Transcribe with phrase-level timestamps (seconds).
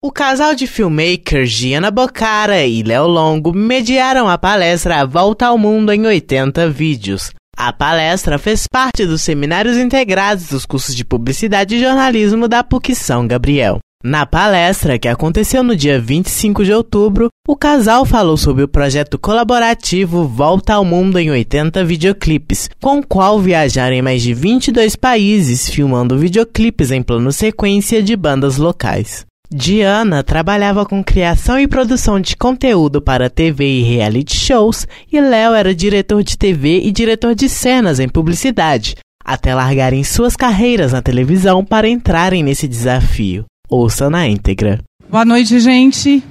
[0.00, 5.90] O casal de filmmakers Giana Bocara e Léo Longo mediaram a palestra Volta ao Mundo
[5.90, 7.32] em 80 Vídeos.
[7.56, 12.94] A palestra fez parte dos seminários integrados dos cursos de Publicidade e Jornalismo da PUC
[12.94, 13.80] São Gabriel.
[14.04, 19.18] Na palestra, que aconteceu no dia 25 de outubro, o casal falou sobre o projeto
[19.18, 24.94] colaborativo Volta ao Mundo em 80 videoclipes, com o qual viajaram em mais de 22
[24.94, 29.26] países filmando videoclipes em plano sequência de bandas locais.
[29.50, 35.54] Diana trabalhava com criação e produção de conteúdo para TV e reality shows, e Léo
[35.54, 41.00] era diretor de TV e diretor de cenas em publicidade, até largarem suas carreiras na
[41.00, 43.46] televisão para entrarem nesse desafio.
[43.70, 44.82] Ouça na íntegra.
[45.08, 46.22] Boa noite, gente.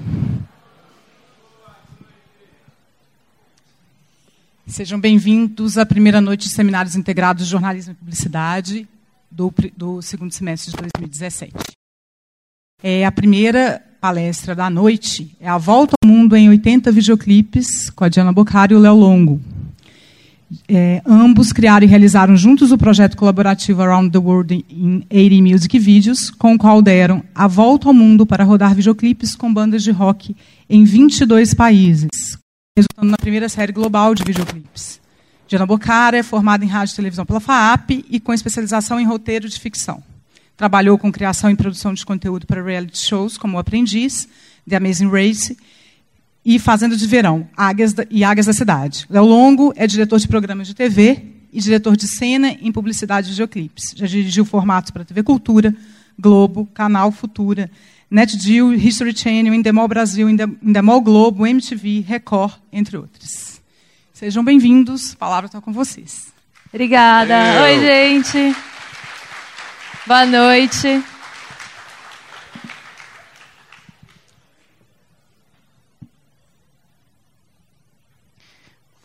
[4.68, 8.88] Sejam bem-vindos à primeira noite de Seminários Integrados de Jornalismo e Publicidade
[9.32, 11.77] do, do segundo semestre de 2017.
[12.84, 18.04] É a primeira palestra da noite é a Volta ao Mundo em 80 videoclipes com
[18.04, 19.42] a Diana Boccari e o Léo Longo.
[20.70, 25.80] É, ambos criaram e realizaram juntos o projeto colaborativo Around the World in 80 Music
[25.80, 29.90] Videos, com o qual deram a volta ao mundo para rodar videoclipes com bandas de
[29.90, 30.36] rock
[30.70, 32.38] em 22 países,
[32.78, 35.02] resultando na primeira série global de videoclipes.
[35.48, 39.50] Diana Bocara é formada em rádio e televisão pela FAAP e com especialização em roteiro
[39.50, 40.04] de ficção.
[40.58, 44.28] Trabalhou com criação e produção de conteúdo para reality shows, como O Aprendiz,
[44.68, 45.56] The Amazing Race
[46.44, 49.06] e Fazenda de Verão, Águias da, e Águias da Cidade.
[49.08, 53.34] Léo Longo é diretor de programas de TV e diretor de cena em publicidade de
[53.34, 53.94] videoclipes.
[53.96, 55.76] Já dirigiu formatos para TV Cultura,
[56.18, 57.70] Globo, Canal Futura,
[58.10, 63.62] NetGeo, History Channel, Endemol Brasil, Endemol Globo, MTV, Record, entre outros.
[64.12, 65.14] Sejam bem-vindos.
[65.14, 66.34] A palavra está com vocês.
[66.74, 67.36] Obrigada.
[67.54, 67.64] Eu.
[67.64, 68.56] Oi, gente.
[70.08, 71.04] Boa noite.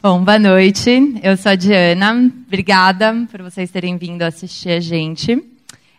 [0.00, 1.20] Bom, boa noite.
[1.20, 2.32] Eu sou a Diana.
[2.46, 5.44] Obrigada por vocês terem vindo assistir a gente.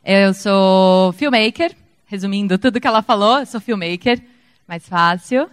[0.06, 1.76] Eu sou filmmaker.
[2.06, 4.22] Resumindo tudo que ela falou, eu sou filmmaker.
[4.66, 5.50] Mais fácil.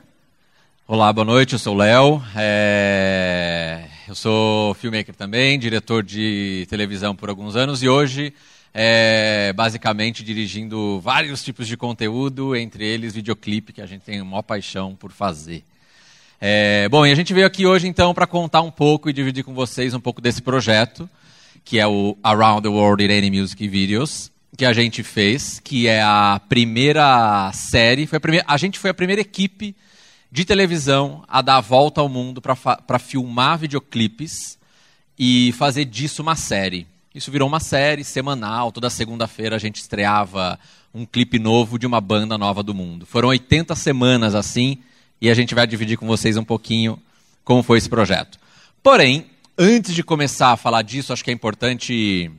[0.86, 1.54] Olá, boa noite.
[1.54, 2.22] Eu sou o Léo.
[2.36, 3.84] É...
[4.06, 8.32] Eu sou filmmaker também, diretor de televisão por alguns anos e hoje
[8.72, 14.42] é, basicamente dirigindo vários tipos de conteúdo, entre eles videoclipe, que a gente tem uma
[14.42, 15.64] paixão por fazer.
[16.40, 19.44] É, bom, e a gente veio aqui hoje então para contar um pouco e dividir
[19.44, 21.08] com vocês um pouco desse projeto,
[21.64, 25.86] que é o Around the World in Any Music Videos, que a gente fez, que
[25.86, 29.76] é a primeira série, foi a, primeira, a gente foi a primeira equipe
[30.32, 34.58] de televisão a dar a volta ao mundo para filmar videoclipes
[35.18, 36.86] e fazer disso uma série.
[37.12, 40.56] Isso virou uma série semanal, toda segunda-feira a gente estreava
[40.94, 43.04] um clipe novo de uma banda nova do mundo.
[43.04, 44.78] Foram 80 semanas assim,
[45.20, 47.02] e a gente vai dividir com vocês um pouquinho
[47.44, 48.38] como foi esse projeto.
[48.80, 49.26] Porém,
[49.58, 52.30] antes de começar a falar disso, acho que é importante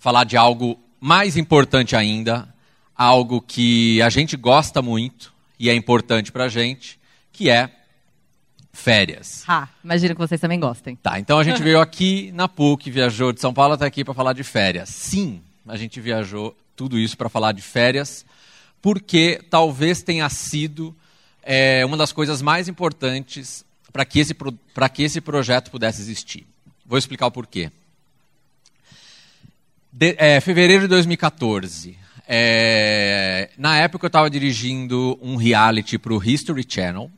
[0.00, 2.52] falar de algo mais importante ainda,
[2.96, 6.98] algo que a gente gosta muito e é importante para a gente,
[7.32, 7.70] que é
[8.74, 9.44] férias.
[9.48, 10.96] Ah, imagino que vocês também gostem.
[10.96, 14.12] Tá, então a gente veio aqui na PUC, viajou de São Paulo até aqui para
[14.12, 14.90] falar de férias.
[14.90, 18.26] Sim, a gente viajou tudo isso para falar de férias,
[18.82, 20.94] porque talvez tenha sido
[21.42, 26.44] é, uma das coisas mais importantes para que, esse, que esse projeto pudesse existir.
[26.84, 27.70] Vou explicar o porquê.
[29.92, 31.96] De, é, fevereiro de 2014.
[32.26, 37.10] É, na época eu estava dirigindo um reality para o History Channel,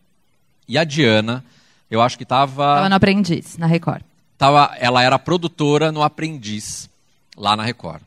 [0.69, 1.45] e a Diana,
[1.91, 2.51] eu acho que estava.
[2.51, 4.03] Estava no Aprendiz, na Record.
[4.37, 6.91] Tava, ela era produtora no Aprendiz,
[7.37, 8.03] lá na Record.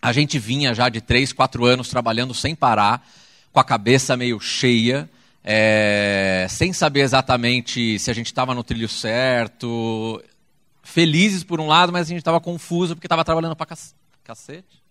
[0.00, 3.06] A gente vinha já de três, quatro anos trabalhando sem parar,
[3.52, 5.08] com a cabeça meio cheia,
[5.42, 10.22] é, sem saber exatamente se a gente estava no trilho certo.
[10.82, 13.76] Felizes por um lado, mas a gente estava confuso porque estava trabalhando para
[14.24, 14.82] cacete.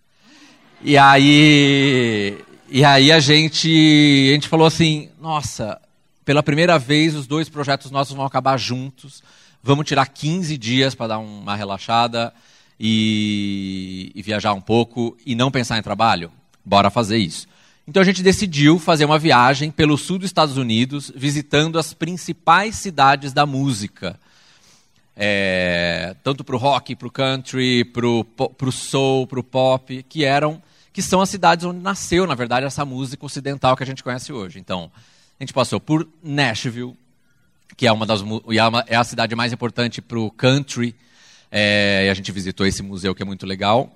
[0.81, 2.37] E aí,
[2.69, 5.79] e aí a gente, a gente falou assim, nossa,
[6.27, 9.23] pela primeira vez, os dois projetos nossos vão acabar juntos.
[9.63, 12.33] Vamos tirar 15 dias para dar uma relaxada
[12.77, 16.29] e, e viajar um pouco e não pensar em trabalho?
[16.65, 17.47] Bora fazer isso.
[17.87, 22.75] Então a gente decidiu fazer uma viagem pelo sul dos Estados Unidos, visitando as principais
[22.75, 24.19] cidades da música.
[25.15, 30.25] É, tanto para o rock, para o country, para o soul, para o pop, que
[30.25, 34.03] eram, que são as cidades onde nasceu, na verdade, essa música ocidental que a gente
[34.03, 34.59] conhece hoje.
[34.59, 34.91] Então,
[35.39, 36.95] a gente passou por Nashville,
[37.75, 40.95] que é uma das é, é a cidade mais importante para o country.
[41.51, 43.95] É, e a gente visitou esse museu que é muito legal.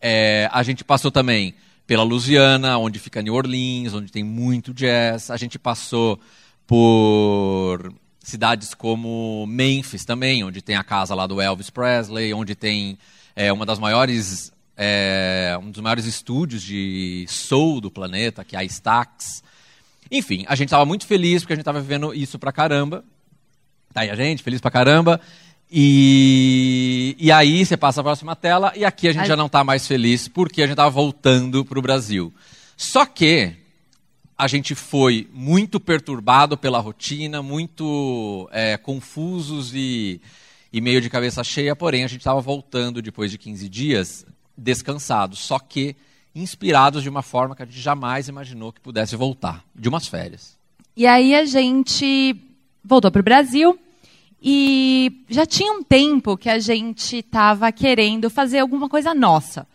[0.00, 1.54] É, a gente passou também
[1.86, 5.30] pela Louisiana, onde fica New Orleans, onde tem muito jazz.
[5.30, 6.18] A gente passou
[6.66, 12.98] por cidades como Memphis também, onde tem a casa lá do Elvis Presley, onde tem
[13.36, 18.58] é, uma das maiores é, um dos maiores estúdios de soul do planeta, que é
[18.58, 19.42] a Stax.
[20.14, 23.04] Enfim, a gente estava muito feliz porque a gente estava vivendo isso pra caramba.
[23.92, 25.20] Tá aí a gente, feliz pra caramba.
[25.68, 29.64] E, e aí você passa a próxima tela e aqui a gente já não está
[29.64, 32.32] mais feliz porque a gente estava voltando para o Brasil.
[32.76, 33.56] Só que
[34.38, 40.20] a gente foi muito perturbado pela rotina, muito é, confusos e,
[40.72, 44.24] e meio de cabeça cheia, porém a gente estava voltando depois de 15 dias
[44.56, 45.96] descansados, só que
[46.34, 50.56] inspirados de uma forma que a gente jamais imaginou que pudesse voltar, de umas férias.
[50.96, 52.36] E aí a gente
[52.84, 53.78] voltou para o Brasil
[54.42, 59.66] e já tinha um tempo que a gente estava querendo fazer alguma coisa nossa,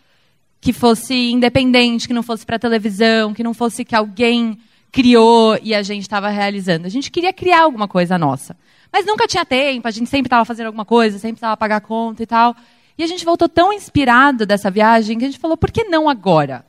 [0.60, 4.58] que fosse independente, que não fosse para televisão, que não fosse que alguém
[4.92, 6.86] criou e a gente estava realizando.
[6.86, 8.56] A gente queria criar alguma coisa nossa.
[8.92, 12.22] Mas nunca tinha tempo, a gente sempre estava fazendo alguma coisa, sempre estava pagar conta
[12.22, 12.54] e tal.
[13.00, 16.06] E a gente voltou tão inspirado dessa viagem que a gente falou: por que não
[16.06, 16.66] agora?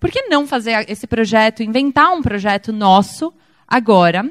[0.00, 3.34] Por que não fazer esse projeto, inventar um projeto nosso
[3.68, 4.30] agora,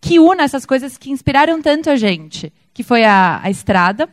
[0.00, 2.50] que una essas coisas que inspiraram tanto a gente?
[2.72, 4.08] Que foi a, a estrada,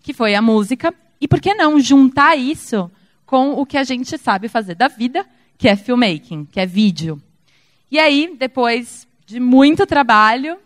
[0.00, 2.88] que foi a música, e por que não juntar isso
[3.26, 5.26] com o que a gente sabe fazer da vida,
[5.58, 7.20] que é filmmaking, que é vídeo.
[7.90, 10.56] E aí, depois de muito trabalho,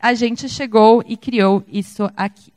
[0.00, 2.50] a gente chegou e criou isso aqui.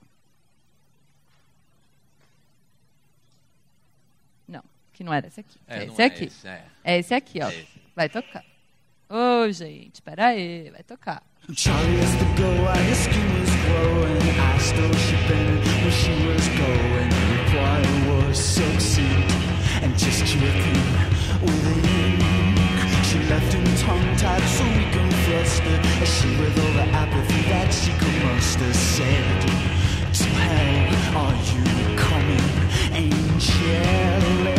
[4.96, 5.60] Que não era esse aqui.
[5.68, 6.24] É, é esse é aqui.
[6.26, 6.64] Esse, é.
[6.84, 6.98] é.
[7.00, 7.50] esse aqui, ó.
[7.50, 7.68] Esse.
[7.96, 8.44] Vai tocar.
[9.10, 11.22] Ô, oh, gente, peraí, vai tocar.
[11.54, 16.48] Charlie has to go and his skin was glowing I still shipping where she was
[16.58, 19.32] going The choir was succinct
[19.84, 20.82] and just dripping
[21.46, 26.88] with ink She left him tongue-tied so we confessed it As she with all the
[26.98, 29.42] apathy that she could muster said
[30.18, 32.50] To hell are you coming,
[32.92, 34.55] angel?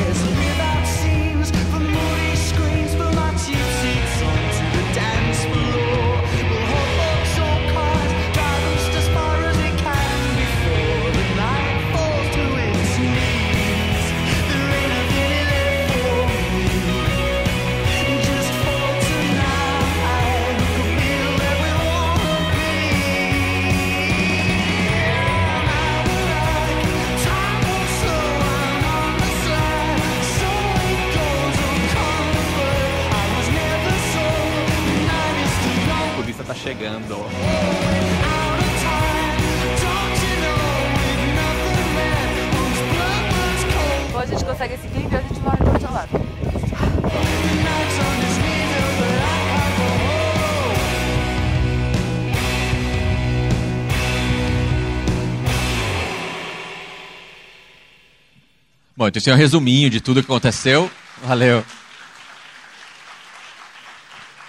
[59.16, 60.90] Então esse é um resuminho de tudo que aconteceu.
[61.22, 61.64] Valeu.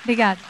[0.04, 0.42] Obrigada.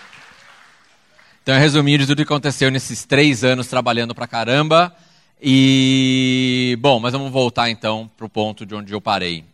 [1.43, 4.91] Então, é resuminho de tudo que aconteceu nesses três anos trabalhando pra caramba.
[5.39, 9.45] E, bom, mas vamos voltar então para o ponto de onde eu parei,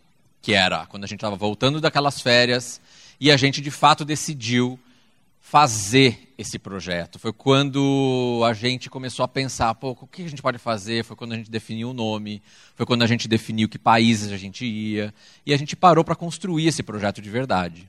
[0.42, 2.80] que era quando a gente estava voltando daquelas férias
[3.19, 4.80] e a gente de fato decidiu
[5.53, 7.19] fazer esse projeto.
[7.19, 11.05] Foi quando a gente começou a pensar, pô, o que a gente pode fazer?
[11.05, 12.41] Foi quando a gente definiu o nome,
[12.75, 15.13] foi quando a gente definiu que países a gente ia,
[15.45, 17.88] e a gente parou para construir esse projeto de verdade.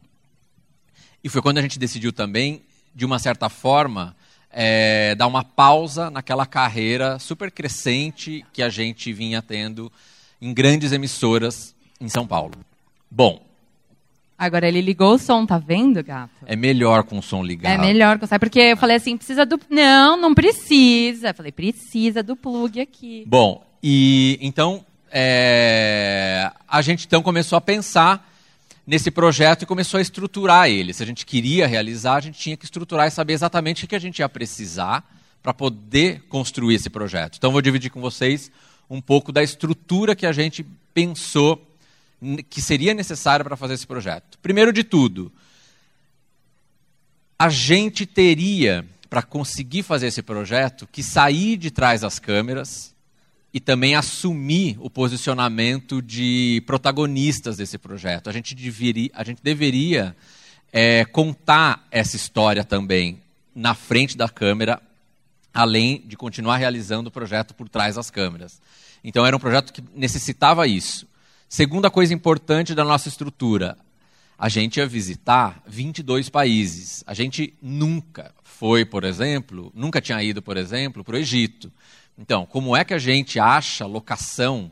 [1.25, 2.61] E foi quando a gente decidiu também
[2.95, 4.15] de uma certa forma,
[4.51, 9.91] é, dar uma pausa naquela carreira super crescente que a gente vinha tendo
[10.39, 12.53] em grandes emissoras em São Paulo.
[13.11, 13.54] Bom.
[14.37, 16.31] Agora ele ligou o som, tá vendo, gato?
[16.45, 17.73] É melhor com o som ligado.
[17.73, 19.59] É melhor com o som, porque eu falei assim, precisa do...
[19.71, 21.29] Não, não precisa.
[21.29, 23.25] Eu falei, precisa do plug aqui.
[23.27, 28.29] Bom, e então é, a gente então começou a pensar
[28.85, 30.93] nesse projeto e começou a estruturar ele.
[30.93, 33.95] Se a gente queria realizar, a gente tinha que estruturar e saber exatamente o que
[33.95, 35.09] a gente ia precisar
[35.43, 37.37] para poder construir esse projeto.
[37.37, 38.51] Então, vou dividir com vocês
[38.91, 41.61] um pouco da estrutura que a gente pensou
[42.49, 44.39] que seria necessária para fazer esse projeto.
[44.39, 45.33] Primeiro de tudo,
[47.39, 52.95] a gente teria, para conseguir fazer esse projeto, que sair de trás das câmeras
[53.53, 58.29] e também assumir o posicionamento de protagonistas desse projeto.
[58.29, 60.17] A gente deveria, a gente deveria
[60.73, 63.21] é, contar essa história também
[63.55, 64.83] na frente da câmera,
[65.53, 68.61] além de continuar realizando o projeto por trás das câmeras.
[69.05, 71.07] Então era um projeto que necessitava isso.
[71.55, 73.79] Segunda coisa importante da nossa estrutura,
[74.37, 77.05] a gente ia visitar 22 países.
[77.07, 81.71] A gente nunca foi, por exemplo, nunca tinha ido, por exemplo, para o Egito.
[82.19, 84.69] Então, como é que a gente acha locação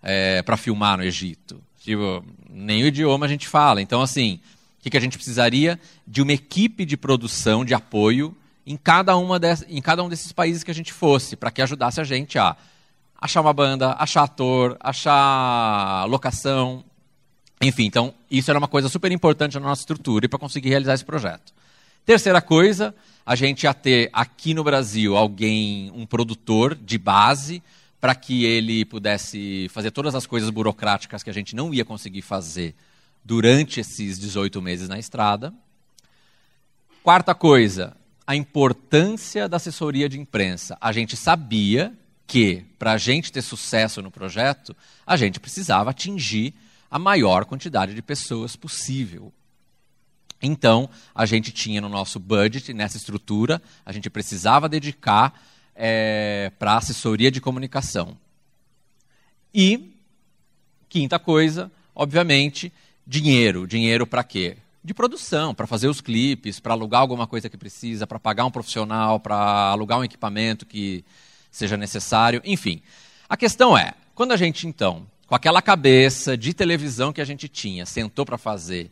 [0.00, 1.60] é, para filmar no Egito?
[1.80, 3.82] Tipo, nem o idioma a gente fala.
[3.82, 4.38] Então, assim,
[4.78, 5.80] o que, que a gente precisaria?
[6.06, 10.62] De uma equipe de produção, de apoio, em cada, uma em cada um desses países
[10.62, 12.56] que a gente fosse, para que ajudasse a gente a
[13.20, 16.84] achar uma banda, achar ator, achar locação.
[17.60, 20.94] Enfim, então, isso era uma coisa super importante na nossa estrutura e para conseguir realizar
[20.94, 21.52] esse projeto.
[22.06, 22.94] Terceira coisa,
[23.26, 27.62] a gente ia ter aqui no Brasil alguém, um produtor de base,
[28.00, 32.22] para que ele pudesse fazer todas as coisas burocráticas que a gente não ia conseguir
[32.22, 32.74] fazer
[33.24, 35.52] durante esses 18 meses na estrada.
[37.02, 37.96] Quarta coisa,
[38.26, 40.78] a importância da assessoria de imprensa.
[40.80, 41.92] A gente sabia
[42.28, 46.54] que, para a gente ter sucesso no projeto, a gente precisava atingir
[46.90, 49.32] a maior quantidade de pessoas possível.
[50.40, 55.42] Então, a gente tinha no nosso budget, nessa estrutura, a gente precisava dedicar
[55.74, 58.16] é, para assessoria de comunicação.
[59.52, 59.94] E,
[60.86, 62.70] quinta coisa, obviamente,
[63.06, 63.66] dinheiro.
[63.66, 64.58] Dinheiro para quê?
[64.84, 68.50] De produção, para fazer os clipes, para alugar alguma coisa que precisa, para pagar um
[68.50, 69.34] profissional, para
[69.70, 71.02] alugar um equipamento que
[71.58, 72.80] seja necessário, enfim.
[73.28, 77.48] A questão é, quando a gente então, com aquela cabeça de televisão que a gente
[77.48, 78.90] tinha, sentou para fazer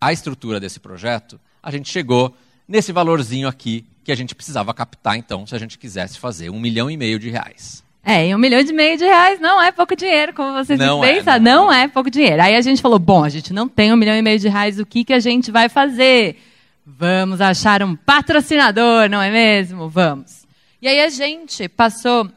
[0.00, 2.34] a estrutura desse projeto, a gente chegou
[2.66, 6.60] nesse valorzinho aqui que a gente precisava captar, então, se a gente quisesse fazer um
[6.60, 7.84] milhão e meio de reais.
[8.04, 11.00] É, e um milhão e meio de reais não é pouco dinheiro, como vocês não
[11.00, 12.40] pensam, é, não, não é pouco dinheiro.
[12.40, 14.78] Aí a gente falou, bom, a gente não tem um milhão e meio de reais,
[14.78, 16.40] o que, que a gente vai fazer?
[16.86, 19.88] Vamos achar um patrocinador, não é mesmo?
[19.88, 20.45] Vamos.
[20.80, 22.30] E aí a gente passou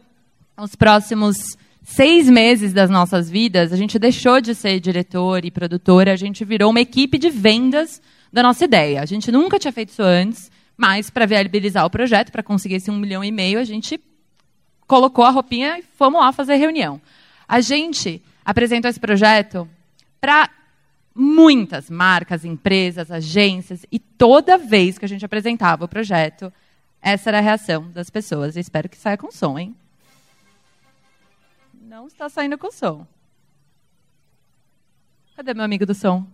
[0.57, 6.13] os próximos seis meses das nossas vidas, a gente deixou de ser diretor e produtora,
[6.13, 9.01] a gente virou uma equipe de vendas da nossa ideia.
[9.01, 12.89] A gente nunca tinha feito isso antes, mas para viabilizar o projeto, para conseguir esse
[12.89, 13.99] um milhão e meio, a gente
[14.87, 17.01] colocou a roupinha e fomos lá fazer reunião.
[17.47, 19.67] A gente apresentou esse projeto
[20.21, 20.49] para
[21.13, 26.53] muitas marcas, empresas, agências, e toda vez que a gente apresentava o projeto,
[27.01, 28.55] essa era a reação das pessoas.
[28.55, 29.75] Eu espero que saia com som, hein?
[31.73, 33.07] Não está saindo com som.
[35.35, 36.27] Cadê meu amigo do som?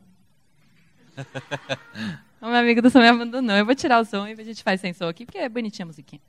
[2.41, 3.55] o meu amigo do som me abandonou.
[3.55, 5.85] Eu vou tirar o som e a gente faz sem som aqui, porque é bonitinha
[5.85, 6.21] a musiquinha.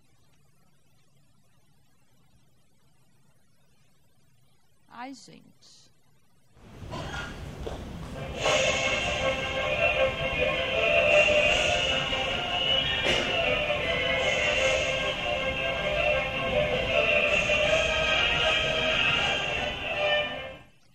[4.88, 5.75] Ai, gente.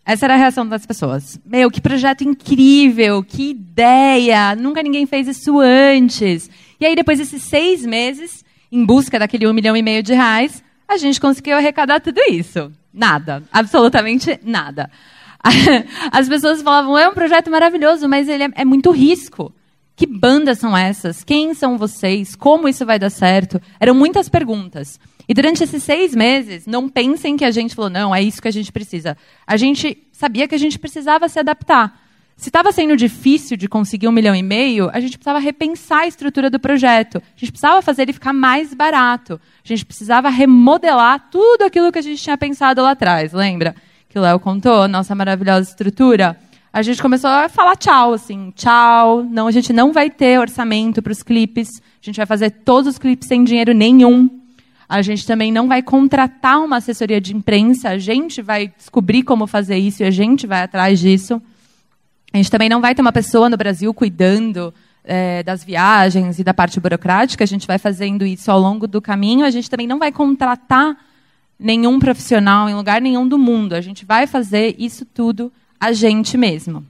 [0.05, 1.39] Essa era a reação das pessoas.
[1.46, 6.50] Meu, que projeto incrível, que ideia, nunca ninguém fez isso antes.
[6.79, 10.63] E aí, depois desses seis meses, em busca daquele um milhão e meio de reais,
[10.88, 12.72] a gente conseguiu arrecadar tudo isso.
[12.93, 14.89] Nada, absolutamente nada.
[16.12, 19.53] As pessoas falavam, é um projeto maravilhoso, mas ele é, é muito risco.
[19.96, 21.24] Que bandas são essas?
[21.24, 22.36] Quem são vocês?
[22.36, 23.62] Como isso vai dar certo?
[23.79, 25.00] Eram muitas perguntas.
[25.28, 28.48] E durante esses seis meses, não pensem que a gente falou, não, é isso que
[28.48, 29.18] a gente precisa.
[29.46, 32.01] A gente sabia que a gente precisava se adaptar.
[32.42, 36.08] Se estava sendo difícil de conseguir um milhão e meio, a gente precisava repensar a
[36.08, 37.18] estrutura do projeto.
[37.18, 39.40] A gente precisava fazer ele ficar mais barato.
[39.63, 43.32] A gente precisava remodelar tudo aquilo que a gente tinha pensado lá atrás.
[43.32, 43.75] Lembra
[44.10, 46.36] que o Léo contou, nossa maravilhosa estrutura?
[46.74, 49.24] A gente começou a falar tchau, assim, tchau.
[49.24, 51.70] Não, a gente não vai ter orçamento para os clipes.
[51.80, 54.40] A gente vai fazer todos os clipes sem dinheiro nenhum.
[54.91, 59.48] A gente também não vai contratar uma assessoria de imprensa, a gente vai descobrir como
[59.48, 61.41] fazer isso e a gente vai atrás disso.
[62.33, 64.74] A gente também não vai ter uma pessoa no Brasil cuidando
[65.05, 69.01] é, das viagens e da parte burocrática, a gente vai fazendo isso ao longo do
[69.01, 69.45] caminho.
[69.45, 70.98] A gente também não vai contratar
[71.57, 76.38] nenhum profissional em lugar nenhum do mundo, a gente vai fazer isso tudo a gente
[76.38, 76.86] mesmo.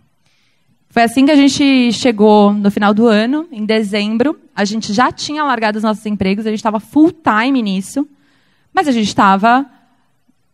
[0.92, 4.38] Foi assim que a gente chegou no final do ano, em dezembro.
[4.54, 8.06] A gente já tinha largado os nossos empregos, a gente estava full time nisso,
[8.74, 9.66] mas a gente estava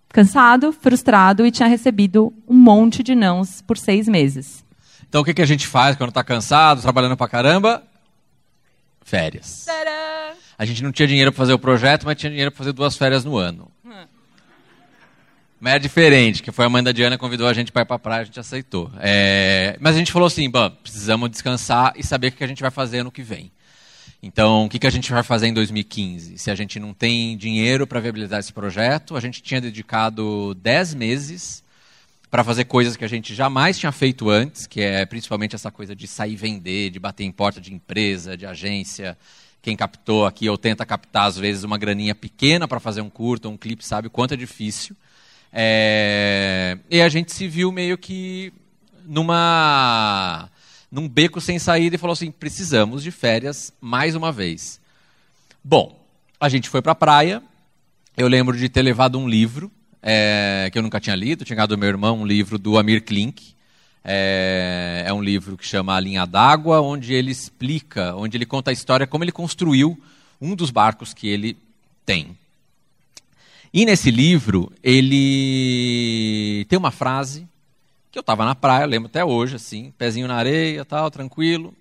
[0.09, 4.63] cansado, frustrado e tinha recebido um monte de nãos por seis meses.
[5.09, 7.81] Então o que, que a gente faz quando está cansado, trabalhando pra caramba?
[9.01, 9.65] Férias.
[9.65, 10.35] Tadã!
[10.55, 12.95] A gente não tinha dinheiro para fazer o projeto, mas tinha dinheiro para fazer duas
[12.95, 13.71] férias no ano.
[15.59, 17.95] Mas é diferente, que foi a mãe da Diana convidou a gente para ir para
[17.95, 18.91] a praia, a gente aceitou.
[18.99, 20.49] É, mas a gente falou assim,
[20.83, 23.51] precisamos descansar e saber o que a gente vai fazer no que vem.
[24.21, 26.37] Então, o que, que a gente vai fazer em 2015?
[26.37, 30.93] Se a gente não tem dinheiro para viabilizar esse projeto, a gente tinha dedicado 10
[30.93, 31.63] meses
[32.29, 35.95] para fazer coisas que a gente jamais tinha feito antes, que é principalmente essa coisa
[35.95, 39.17] de sair vender, de bater em porta de empresa, de agência.
[39.61, 43.49] Quem captou aqui ou tenta captar, às vezes, uma graninha pequena para fazer um curto,
[43.49, 44.95] um clipe, sabe o quanto é difícil.
[45.51, 46.77] É...
[46.89, 48.53] E a gente se viu meio que
[49.05, 50.49] numa
[50.91, 54.79] num beco sem saída e falou assim: precisamos de férias mais uma vez.
[55.63, 56.05] Bom,
[56.39, 57.41] a gente foi para a praia.
[58.15, 61.75] Eu lembro de ter levado um livro é, que eu nunca tinha lido, tinha ganhado
[61.75, 63.55] do meu irmão um livro do Amir Klink.
[64.03, 68.71] É, é um livro que chama A Linha d'Água, onde ele explica, onde ele conta
[68.71, 70.01] a história como ele construiu
[70.39, 71.57] um dos barcos que ele
[72.05, 72.37] tem.
[73.77, 77.47] E nesse livro, ele tem uma frase
[78.09, 81.71] que eu estava na praia, lembro até hoje, assim, pezinho na areia, tal, tranquilo.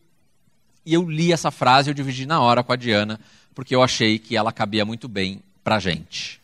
[0.85, 3.19] E eu li essa frase, eu dividi na hora com a Diana,
[3.55, 6.39] porque eu achei que ela cabia muito bem para gente.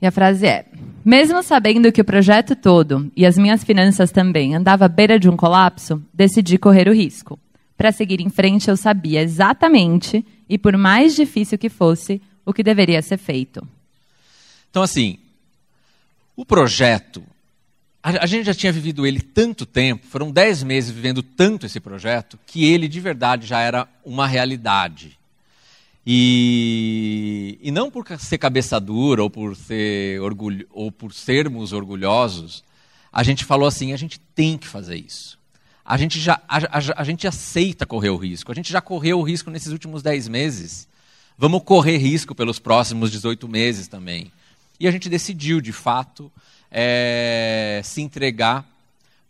[0.00, 0.64] E a frase é:
[1.04, 5.28] Mesmo sabendo que o projeto todo e as minhas finanças também andava à beira de
[5.28, 7.38] um colapso, decidi correr o risco.
[7.76, 12.62] Para seguir em frente, eu sabia exatamente, e por mais difícil que fosse, o que
[12.62, 13.62] deveria ser feito.
[14.74, 15.18] Então, assim,
[16.34, 17.22] o projeto,
[18.02, 21.78] a, a gente já tinha vivido ele tanto tempo, foram dez meses vivendo tanto esse
[21.78, 25.16] projeto, que ele de verdade já era uma realidade.
[26.04, 32.64] E, e não por ser cabeça dura ou por, ser orgulho, ou por sermos orgulhosos,
[33.12, 35.38] a gente falou assim: a gente tem que fazer isso.
[35.84, 38.50] A gente, já, a, a, a gente aceita correr o risco.
[38.50, 40.88] A gente já correu o risco nesses últimos 10 meses.
[41.38, 44.32] Vamos correr risco pelos próximos 18 meses também.
[44.78, 46.30] E a gente decidiu, de fato,
[46.70, 48.66] é, se entregar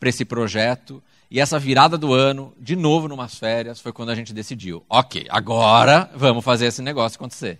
[0.00, 4.14] para esse projeto e essa virada do ano, de novo numas férias, foi quando a
[4.14, 7.58] gente decidiu: ok, agora vamos fazer esse negócio acontecer.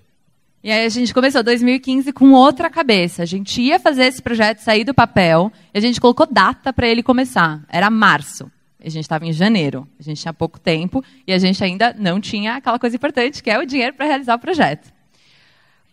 [0.62, 3.22] E aí a gente começou 2015 com outra cabeça.
[3.22, 6.88] A gente ia fazer esse projeto sair do papel e a gente colocou data para
[6.88, 7.62] ele começar.
[7.68, 8.50] Era março.
[8.82, 9.86] A gente estava em janeiro.
[10.00, 13.50] A gente tinha pouco tempo e a gente ainda não tinha aquela coisa importante que
[13.50, 14.90] é o dinheiro para realizar o projeto.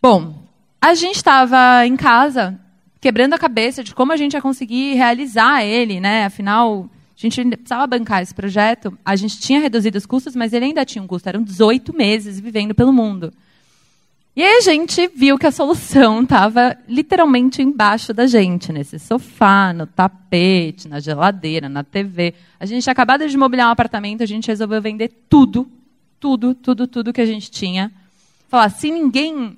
[0.02, 0.42] Bom,
[0.82, 2.60] a gente estava em casa
[3.00, 6.26] quebrando a cabeça de como a gente ia conseguir realizar ele, né?
[6.26, 10.66] Afinal, a gente precisava bancar esse projeto, a gente tinha reduzido os custos, mas ele
[10.66, 13.32] ainda tinha um custo, eram 18 meses vivendo pelo mundo.
[14.36, 19.74] E aí a gente viu que a solução estava literalmente embaixo da gente, nesse sofá,
[19.74, 22.34] no tapete, na geladeira, na TV.
[22.60, 25.70] A gente tinha acabado de mobiliar um apartamento, a gente resolveu vender tudo,
[26.20, 27.92] tudo, tudo, tudo que a gente tinha.
[28.48, 29.58] Falar, se ninguém,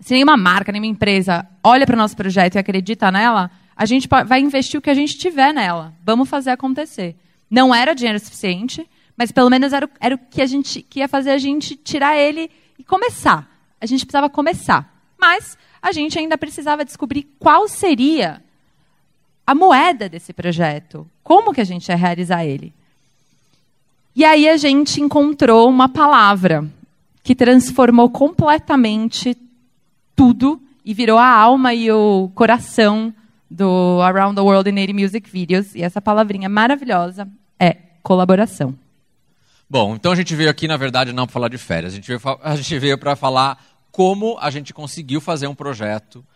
[0.00, 4.08] se nenhuma marca, nenhuma empresa olha para o nosso projeto e acredita nela, a gente
[4.26, 5.94] vai investir o que a gente tiver nela.
[6.04, 7.16] Vamos fazer acontecer.
[7.50, 11.08] Não era dinheiro suficiente, mas pelo menos era, era o que a gente que ia
[11.08, 13.48] fazer a gente tirar ele e começar.
[13.80, 14.92] A gente precisava começar.
[15.18, 18.42] Mas a gente ainda precisava descobrir qual seria
[19.46, 21.08] a moeda desse projeto.
[21.22, 22.72] Como que a gente ia realizar ele?
[24.14, 26.68] E aí a gente encontrou uma palavra
[27.22, 29.36] que transformou completamente
[30.18, 33.14] tudo e virou a alma e o coração
[33.48, 35.76] do Around the World in 80 Music Videos.
[35.76, 37.28] E essa palavrinha maravilhosa
[37.58, 38.76] é colaboração.
[39.70, 41.92] Bom, então a gente veio aqui, na verdade, não para falar de férias.
[41.92, 46.26] A gente veio, a gente veio para falar como a gente conseguiu fazer um projeto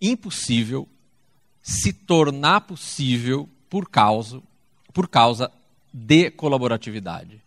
[0.00, 0.88] impossível
[1.60, 4.40] se tornar possível por causa,
[4.92, 5.50] por causa
[5.92, 7.40] de colaboratividade.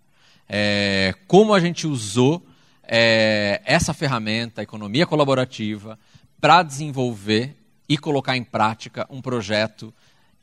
[0.47, 2.45] É, como a gente usou
[2.87, 5.97] é, essa ferramenta, economia colaborativa,
[6.39, 7.55] para desenvolver
[7.87, 9.93] e colocar em prática um projeto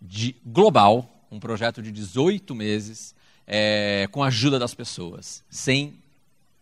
[0.00, 3.14] de, global, um projeto de 18 meses,
[3.46, 5.94] é, com a ajuda das pessoas, sem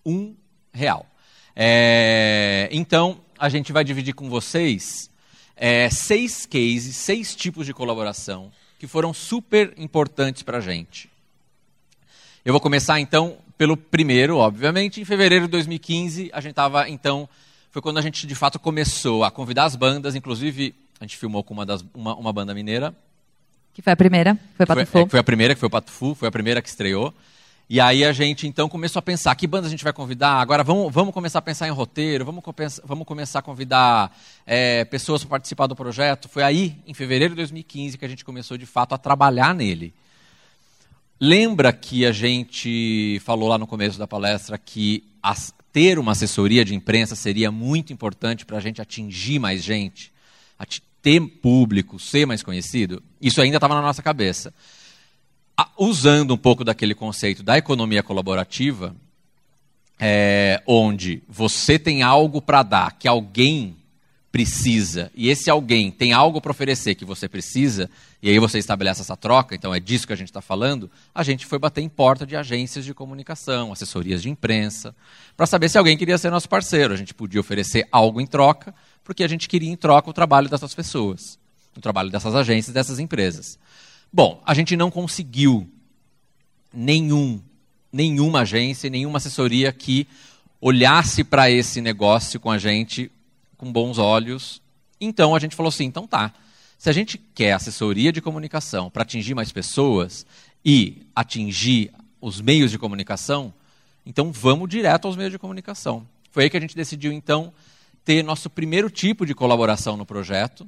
[0.05, 0.35] um
[0.73, 1.07] real.
[1.55, 5.11] É, então, a gente vai dividir com vocês
[5.57, 11.11] é, seis cases, seis tipos de colaboração que foram super importantes para a gente.
[12.43, 15.03] Eu vou começar então pelo primeiro, obviamente.
[15.03, 17.29] Em fevereiro de 2015, a gente estava então
[17.71, 21.45] foi quando a gente de fato começou a convidar as bandas, inclusive a gente filmou
[21.45, 22.95] com uma, das, uma, uma banda mineira.
[23.75, 24.93] Que foi a primeira, foi Pato Fu.
[24.93, 27.13] Foi, é, foi a primeira, que foi o Pato Fu, foi a primeira que estreou.
[27.69, 30.41] E aí a gente então começou a pensar que bandas a gente vai convidar.
[30.41, 32.43] Agora vamos, vamos começar a pensar em roteiro, vamos,
[32.83, 34.11] vamos começar a convidar
[34.47, 36.31] é, pessoas para participar do projeto.
[36.31, 39.93] Foi aí, em fevereiro de 2015, que a gente começou de fato a trabalhar nele.
[41.23, 46.65] Lembra que a gente falou lá no começo da palestra que as, ter uma assessoria
[46.65, 50.11] de imprensa seria muito importante para a gente atingir mais gente,
[51.03, 53.03] ter público, ser mais conhecido?
[53.21, 54.55] Isso ainda estava na nossa cabeça.
[55.77, 58.97] Usando um pouco daquele conceito da economia colaborativa,
[59.99, 63.77] é, onde você tem algo para dar que alguém
[64.31, 67.91] precisa e esse alguém tem algo para oferecer que você precisa,
[68.23, 71.23] e aí você estabelece essa troca, então é disso que a gente está falando, a
[71.23, 74.95] gente foi bater em porta de agências de comunicação, assessorias de imprensa,
[75.37, 76.95] para saber se alguém queria ser nosso parceiro.
[76.95, 80.49] A gente podia oferecer algo em troca, porque a gente queria em troca o trabalho
[80.49, 81.39] dessas pessoas,
[81.77, 83.59] o trabalho dessas agências, dessas empresas.
[84.13, 85.69] Bom, a gente não conseguiu
[86.73, 87.41] nenhum,
[87.93, 90.07] nenhuma agência, nenhuma assessoria que
[90.61, 93.11] olhasse para esse negócio com a gente
[93.61, 94.63] com bons olhos.
[94.99, 96.33] Então a gente falou assim: então tá.
[96.79, 100.25] Se a gente quer assessoria de comunicação para atingir mais pessoas
[100.65, 101.93] e atingir
[102.23, 103.53] os meios de comunicação,
[104.07, 106.07] então vamos direto aos meios de comunicação.
[106.31, 107.53] Foi aí que a gente decidiu então
[108.03, 110.67] ter nosso primeiro tipo de colaboração no projeto,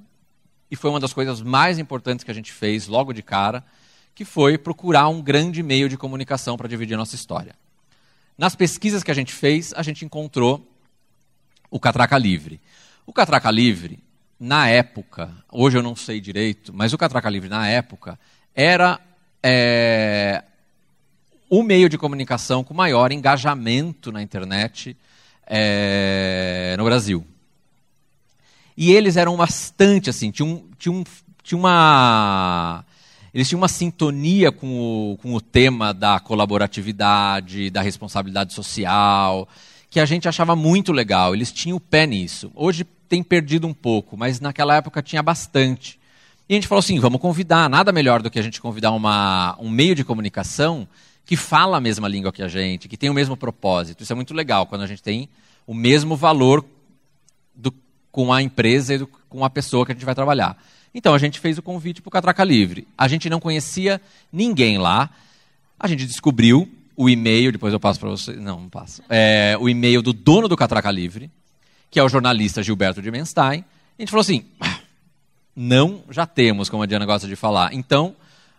[0.70, 3.64] e foi uma das coisas mais importantes que a gente fez logo de cara,
[4.14, 7.55] que foi procurar um grande meio de comunicação para dividir a nossa história.
[8.37, 10.71] Nas pesquisas que a gente fez, a gente encontrou
[11.72, 12.61] o Catraca Livre.
[13.06, 13.98] O Catraca Livre,
[14.38, 18.18] na época, hoje eu não sei direito, mas o Catraca Livre, na época,
[18.54, 19.00] era
[19.42, 20.44] é,
[21.48, 24.94] o meio de comunicação com maior engajamento na internet
[25.46, 27.26] é, no Brasil.
[28.76, 31.02] E eles eram bastante assim, tinham, tinham,
[31.42, 32.85] tinham uma.
[33.32, 39.48] Eles tinham uma sintonia com o, com o tema da colaboratividade, da responsabilidade social,
[39.92, 41.35] que a gente achava muito legal.
[41.35, 42.50] Eles tinham o pé nisso.
[42.55, 46.00] Hoje tem perdido um pouco, mas naquela época tinha bastante.
[46.48, 47.68] E a gente falou assim: vamos convidar.
[47.68, 50.88] Nada melhor do que a gente convidar uma, um meio de comunicação
[51.26, 54.02] que fala a mesma língua que a gente, que tem o mesmo propósito.
[54.02, 55.28] Isso é muito legal, quando a gente tem
[55.66, 56.64] o mesmo valor
[57.55, 57.72] do,
[58.11, 60.57] com a empresa e do, com a pessoa que a gente vai trabalhar.
[60.94, 62.88] Então a gente fez o convite para o Catraca Livre.
[62.96, 64.00] A gente não conhecia
[64.33, 65.11] ninguém lá.
[65.78, 68.33] A gente descobriu o e-mail, depois eu passo para você.
[68.33, 69.02] Não, não passo.
[69.09, 71.31] É, o e-mail do dono do Catraca Livre,
[71.90, 73.64] que é o jornalista Gilberto de Menstein.
[73.98, 74.78] A gente falou assim: ah,
[75.55, 77.74] não já temos, como a Diana gosta de falar.
[77.74, 78.14] Então,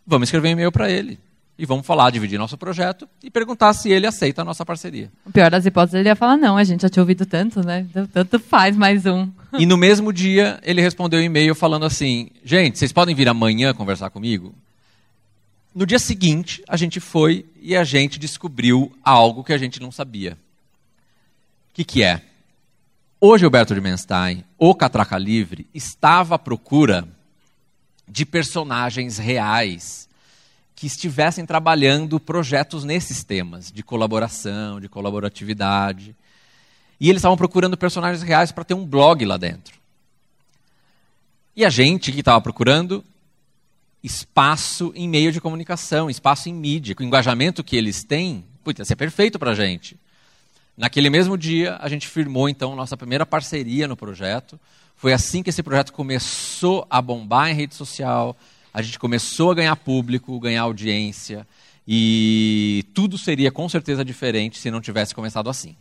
[0.05, 1.19] vamos escrever um e-mail para ele.
[1.55, 5.11] E vamos falar, dividir nosso projeto e perguntar se ele aceita a nossa parceria.
[5.23, 7.85] O pior das hipóteses, ele ia falar: não, a gente já tinha ouvido tanto, né?
[8.11, 9.29] Tanto faz mais um.
[9.57, 13.71] E no mesmo dia, ele respondeu um e-mail falando assim: gente, vocês podem vir amanhã
[13.73, 14.55] conversar comigo?
[15.73, 19.91] No dia seguinte, a gente foi e a gente descobriu algo que a gente não
[19.91, 20.33] sabia.
[21.71, 22.21] O que, que é?
[23.19, 27.07] O Gilberto de Menstein, o Catraca Livre, estava à procura
[28.07, 30.07] de personagens reais
[30.75, 36.15] que estivessem trabalhando projetos nesses temas de colaboração, de colaboratividade.
[36.99, 39.79] E eles estavam procurando personagens reais para ter um blog lá dentro.
[41.55, 43.03] E a gente que estava procurando
[44.03, 48.85] espaço em meio de comunicação, espaço em mídia, com o engajamento que eles têm, putz,
[48.85, 49.97] ser perfeito para a gente.
[50.77, 54.59] Naquele mesmo dia, a gente firmou, então, nossa primeira parceria no projeto.
[54.95, 58.35] Foi assim que esse projeto começou a bombar em rede social,
[58.73, 61.47] a gente começou a ganhar público, ganhar audiência,
[61.87, 65.75] e tudo seria com certeza diferente se não tivesse começado assim.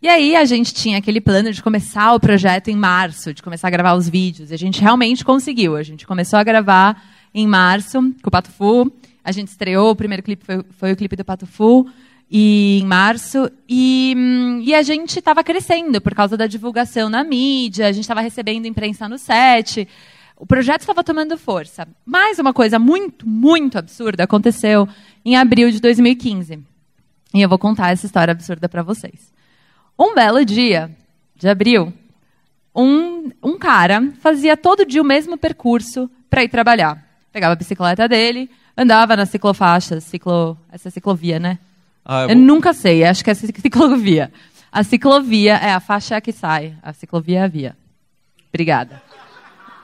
[0.00, 3.66] E aí a gente tinha aquele plano de começar o projeto em março, de começar
[3.68, 4.50] a gravar os vídeos.
[4.50, 5.74] E a gente realmente conseguiu.
[5.74, 7.02] A gente começou a gravar
[7.34, 8.90] em março, com o Pato Fu.
[9.24, 11.86] A gente estreou, o primeiro clipe foi, foi o clipe do Pato Fu,
[12.30, 13.50] e, em março.
[13.68, 18.04] E, hum, e a gente estava crescendo por causa da divulgação na mídia, a gente
[18.04, 19.88] estava recebendo imprensa no set.
[20.36, 21.88] O projeto estava tomando força.
[22.04, 24.88] Mas uma coisa muito, muito absurda aconteceu
[25.24, 26.60] em abril de 2015.
[27.34, 29.32] E eu vou contar essa história absurda para vocês.
[29.98, 30.90] Um belo dia
[31.34, 31.92] de abril,
[32.74, 37.07] um, um cara fazia todo dia o mesmo percurso para ir trabalhar
[37.38, 41.56] pegava a bicicleta dele, andava na ciclofaixa, ciclo, essa ciclovia, né?
[42.04, 44.32] Ah, eu, eu nunca sei, acho que é ciclovia.
[44.72, 47.76] A ciclovia é a faixa que sai, a ciclovia é a via.
[48.48, 49.00] Obrigada.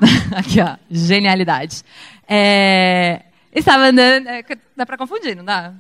[0.35, 1.85] Aqui, ó, genialidade.
[2.29, 4.45] É, estava andando, é,
[4.77, 5.73] dá para confundir, não dá?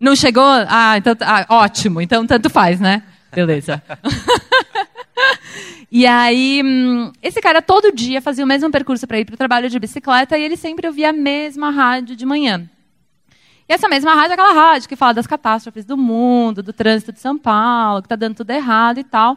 [0.00, 0.50] Não chegou?
[0.68, 3.04] Ah, então, ah, ótimo, então tanto faz, né?
[3.32, 3.80] Beleza.
[5.90, 9.38] E aí, hum, esse cara todo dia fazia o mesmo percurso para ir para o
[9.38, 12.70] trabalho de bicicleta e ele sempre ouvia a mesma rádio de manhã.
[13.68, 17.12] E essa mesma rádio é aquela rádio que fala das catástrofes do mundo, do trânsito
[17.12, 19.36] de São Paulo, que está dando tudo errado e tal.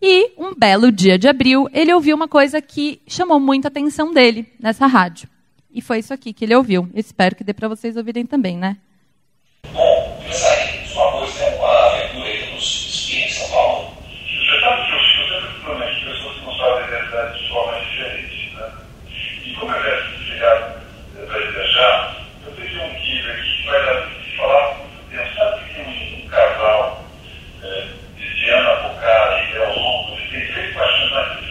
[0.00, 4.46] E um belo dia de abril, ele ouviu uma coisa que chamou muita atenção dele
[4.60, 5.28] nessa rádio.
[5.72, 6.88] E foi isso aqui que ele ouviu.
[6.94, 8.76] Eu espero que dê para vocês ouvirem também, né?
[9.72, 10.22] Bom,
[10.86, 13.90] sua música é uma aventura aí nos espinhos de São Paulo.
[14.26, 15.02] Você sabe que
[15.62, 18.54] provavelmente pessoas que não sabem a identidade de forma diferente.
[18.54, 18.72] Né?
[19.46, 20.80] E como é véspera de feriado
[21.26, 25.34] para viajar, eu peguei um guia aqui que vai dar falar muito tempo.
[25.36, 27.04] Sabe que tem um, um casal
[27.62, 27.86] é,
[28.18, 31.42] de Diana Bocara e Léo Longo, eles têm feito paixões na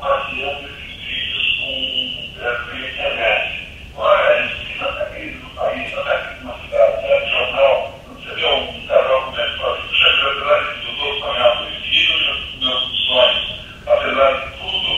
[0.00, 3.68] compartilhando esses vídeos com é, pela internet.
[3.96, 7.30] Olha, a gente tem tanta crise no país, tanta crise na cidade, sabe?
[7.30, 11.20] Jornal, quando você vê um casal começa a falar, puxa, apesar de tudo, eu estou
[11.20, 14.90] sonhando, e seguindo meus, meus sonhos, apesar de tudo,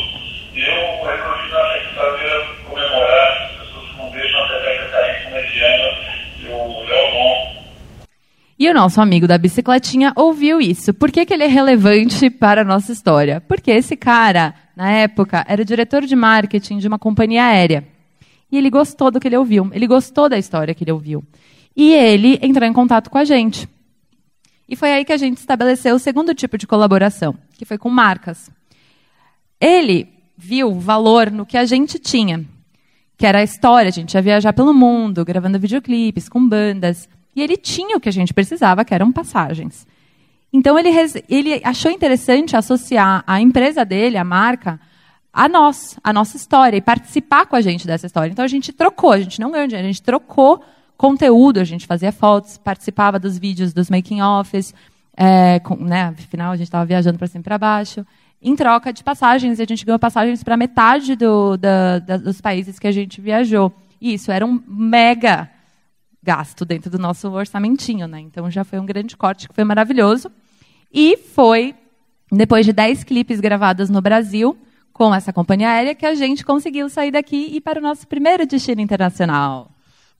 [0.54, 5.98] eu resolvi na sexta-feira comemorar as pessoas que não deixam a peteca cair com mediana
[6.38, 7.52] e o Léo Mon.
[8.58, 10.92] E o nosso amigo da bicicletinha ouviu isso.
[10.94, 13.40] Por que, que ele é relevante para a nossa história?
[13.42, 17.86] Porque esse cara, na época, era diretor de marketing de uma companhia aérea.
[18.50, 19.70] E ele gostou do que ele ouviu.
[19.72, 21.22] Ele gostou da história que ele ouviu.
[21.76, 23.68] E ele entrou em contato com a gente.
[24.68, 27.90] E foi aí que a gente estabeleceu o segundo tipo de colaboração, que foi com
[27.90, 28.50] marcas.
[29.60, 32.44] Ele viu valor no que a gente tinha,
[33.18, 33.88] que era a história.
[33.88, 37.08] A gente ia viajar pelo mundo, gravando videoclipes com bandas.
[37.34, 39.86] E ele tinha o que a gente precisava, que eram passagens.
[40.52, 40.90] Então ele,
[41.28, 44.78] ele achou interessante associar a empresa dele, a marca,
[45.32, 48.30] a nós, a nossa história, e participar com a gente dessa história.
[48.30, 50.62] Então a gente trocou, a gente não ganhou dinheiro, a gente trocou
[50.96, 54.74] conteúdo, a gente fazia fotos, participava dos vídeos dos making-offs,
[55.16, 58.06] é, né, afinal a gente estava viajando para cima e para baixo,
[58.40, 62.40] em troca de passagens, e a gente ganhou passagens para metade do, da, da, dos
[62.40, 63.72] países que a gente viajou.
[64.00, 65.48] E isso era um mega
[66.22, 68.20] gasto dentro do nosso orçamentinho, né?
[68.20, 70.30] Então já foi um grande corte que foi maravilhoso.
[70.92, 71.74] E foi
[72.30, 74.56] depois de 10 clipes gravados no Brasil
[74.92, 78.06] com essa companhia aérea que a gente conseguiu sair daqui e ir para o nosso
[78.06, 79.70] primeiro destino internacional.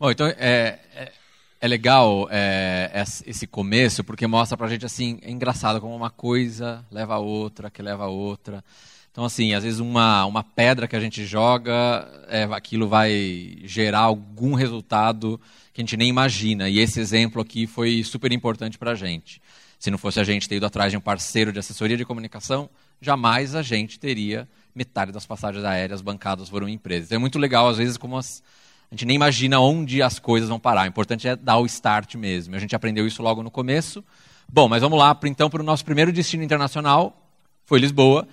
[0.00, 1.12] Bom, então é, é,
[1.60, 2.90] é legal é,
[3.26, 7.18] esse começo porque mostra para a gente assim é engraçado como uma coisa leva a
[7.18, 8.64] outra, que leva a outra.
[9.12, 14.00] Então, assim, às vezes uma, uma pedra que a gente joga, é, aquilo vai gerar
[14.00, 15.38] algum resultado
[15.72, 16.66] que a gente nem imagina.
[16.66, 19.40] E esse exemplo aqui foi super importante para a gente.
[19.78, 22.70] Se não fosse a gente ter ido atrás de um parceiro de assessoria de comunicação,
[23.02, 27.04] jamais a gente teria metade das passagens aéreas bancadas por uma empresa.
[27.04, 28.42] Então, é muito legal, às vezes, como as,
[28.90, 30.84] a gente nem imagina onde as coisas vão parar.
[30.84, 32.56] O importante é dar o start mesmo.
[32.56, 34.02] A gente aprendeu isso logo no começo.
[34.50, 37.30] Bom, mas vamos lá, então, para o nosso primeiro destino internacional.
[37.66, 38.26] Foi Lisboa.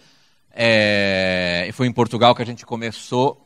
[0.51, 3.45] É, foi em Portugal que a gente começou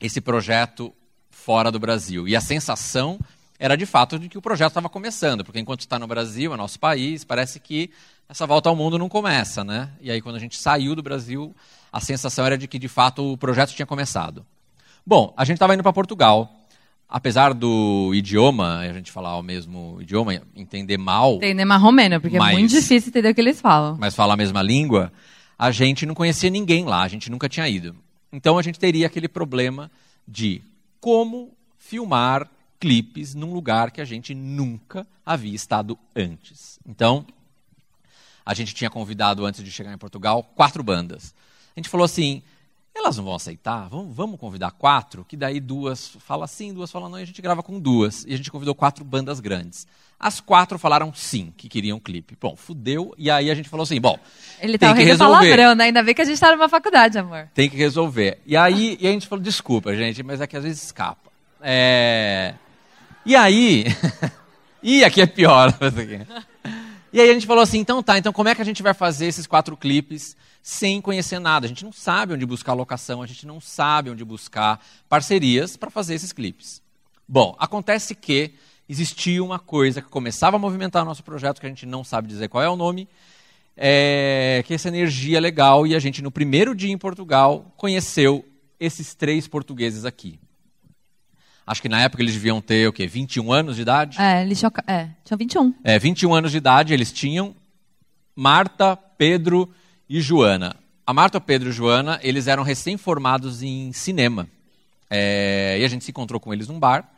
[0.00, 0.92] esse projeto
[1.30, 2.26] fora do Brasil.
[2.26, 3.18] E a sensação
[3.58, 6.56] era de fato de que o projeto estava começando, porque enquanto está no Brasil, é
[6.56, 7.90] nosso país, parece que
[8.28, 9.90] essa volta ao mundo não começa, né?
[10.00, 11.54] E aí quando a gente saiu do Brasil,
[11.92, 14.44] a sensação era de que de fato o projeto tinha começado.
[15.06, 16.52] Bom, a gente estava indo para Portugal.
[17.08, 21.36] Apesar do idioma, a gente falar o mesmo idioma, entender mal.
[21.36, 23.96] Entender marromeno, porque mas, é muito difícil entender o que eles falam.
[23.96, 25.12] Mas falar a mesma língua,
[25.58, 27.96] a gente não conhecia ninguém lá, a gente nunca tinha ido.
[28.32, 29.90] Então a gente teria aquele problema
[30.26, 30.62] de
[31.00, 36.78] como filmar clipes num lugar que a gente nunca havia estado antes.
[36.86, 37.26] Então,
[38.44, 41.34] a gente tinha convidado, antes de chegar em Portugal, quatro bandas.
[41.74, 42.42] A gente falou assim:
[42.98, 47.08] elas não vão aceitar, vamos, vamos convidar quatro, que daí duas falam sim, duas falam
[47.08, 48.24] não, e a gente grava com duas.
[48.26, 49.86] E a gente convidou quatro bandas grandes.
[50.18, 52.36] As quatro falaram sim, que queriam clipe.
[52.40, 54.18] Bom, fudeu, e aí a gente falou assim, bom,
[54.60, 55.34] Ele tem tá que resolver.
[55.34, 55.84] palavrão, né?
[55.84, 57.48] Ainda bem que a gente tá numa faculdade, amor.
[57.54, 58.38] Tem que resolver.
[58.46, 61.30] E aí e a gente falou, desculpa, gente, mas é que às vezes escapa.
[61.60, 62.54] É...
[63.24, 63.84] E aí...
[64.82, 65.74] e aqui é pior.
[67.12, 68.94] e aí a gente falou assim, então tá, então como é que a gente vai
[68.94, 70.34] fazer esses quatro clipes
[70.66, 71.64] sem conhecer nada?
[71.64, 75.90] A gente não sabe onde buscar locação, a gente não sabe onde buscar parcerias para
[75.90, 76.82] fazer esses clipes.
[77.28, 78.52] Bom, acontece que
[78.88, 82.26] existia uma coisa que começava a movimentar o nosso projeto, que a gente não sabe
[82.26, 83.08] dizer qual é o nome,
[83.76, 88.44] é, que essa energia legal, e a gente, no primeiro dia em Portugal, conheceu
[88.80, 90.36] esses três portugueses aqui.
[91.64, 93.06] Acho que na época eles deviam ter o quê?
[93.06, 94.20] 21 anos de idade?
[94.20, 95.74] É, eles tinham, é, tinham 21.
[95.84, 97.54] É, 21 anos de idade eles tinham.
[98.34, 99.72] Marta, Pedro
[100.08, 100.76] e Joana.
[101.06, 104.48] A Marta, Pedro e Joana, eles eram recém-formados em cinema.
[105.08, 107.08] É, e a gente se encontrou com eles num bar.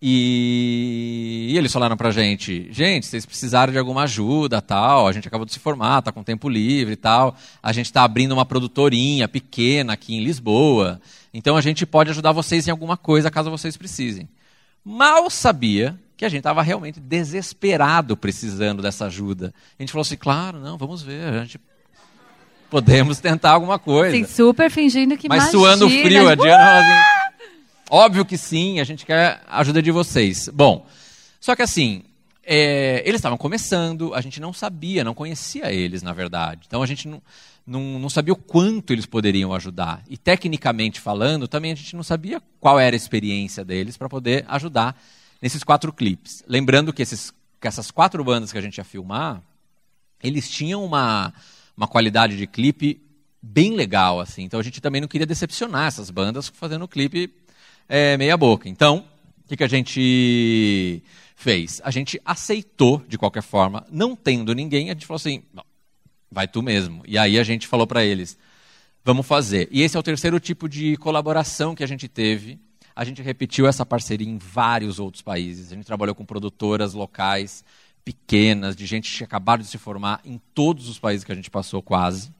[0.00, 5.26] E, e eles falaram pra gente, gente, vocês precisaram de alguma ajuda, tal, a gente
[5.26, 8.44] acabou de se formar, tá com tempo livre e tal, a gente está abrindo uma
[8.44, 11.00] produtorinha pequena aqui em Lisboa,
[11.32, 14.28] então a gente pode ajudar vocês em alguma coisa caso vocês precisem.
[14.84, 19.52] Mal sabia que a gente estava realmente desesperado precisando dessa ajuda.
[19.78, 21.58] A gente falou assim, claro, não, vamos ver, a gente
[22.70, 24.16] podemos tentar alguma coisa.
[24.16, 25.58] Sim, super fingindo que Mas imagina.
[25.58, 27.26] suando frio, a Diana assim,
[27.88, 30.48] Óbvio que sim, a gente quer a ajuda de vocês.
[30.48, 30.86] Bom,
[31.40, 32.02] só que assim,
[32.44, 36.62] é, eles estavam começando, a gente não sabia, não conhecia eles, na verdade.
[36.66, 37.22] Então a gente não,
[37.64, 40.02] não, não, sabia o quanto eles poderiam ajudar.
[40.08, 44.44] E tecnicamente falando, também a gente não sabia qual era a experiência deles para poder
[44.48, 45.00] ajudar
[45.40, 46.42] nesses quatro clipes.
[46.48, 49.40] Lembrando que, esses, que essas quatro bandas que a gente ia filmar,
[50.22, 51.32] eles tinham uma,
[51.76, 53.00] uma qualidade de clipe
[53.42, 54.42] bem legal, assim.
[54.42, 57.32] Então a gente também não queria decepcionar essas bandas fazendo o clipe
[57.88, 58.68] é, meia boca.
[58.68, 59.04] Então,
[59.44, 61.02] o que, que a gente
[61.36, 61.80] fez?
[61.84, 65.42] A gente aceitou, de qualquer forma, não tendo ninguém, a gente falou assim,
[66.30, 67.02] vai tu mesmo.
[67.06, 68.36] E aí a gente falou para eles,
[69.04, 69.68] vamos fazer.
[69.70, 72.58] E esse é o terceiro tipo de colaboração que a gente teve.
[72.94, 75.70] A gente repetiu essa parceria em vários outros países.
[75.70, 77.62] A gente trabalhou com produtoras locais,
[78.06, 81.50] pequenas, de gente que acabaram de se formar em todos os países que a gente
[81.50, 82.30] passou quase.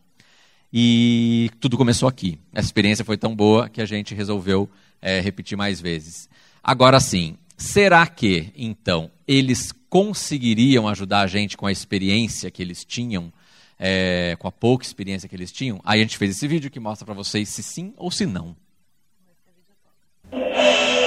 [0.73, 2.39] E tudo começou aqui.
[2.53, 4.71] Essa experiência foi tão boa que a gente resolveu
[5.03, 6.29] é, repetir mais vezes.
[6.63, 12.85] Agora sim, será que, então, eles conseguiriam ajudar a gente com a experiência que eles
[12.85, 13.33] tinham,
[13.77, 15.81] é, com a pouca experiência que eles tinham?
[15.85, 18.55] Aí a gente fez esse vídeo que mostra para vocês se sim ou se não.
[20.31, 21.06] É,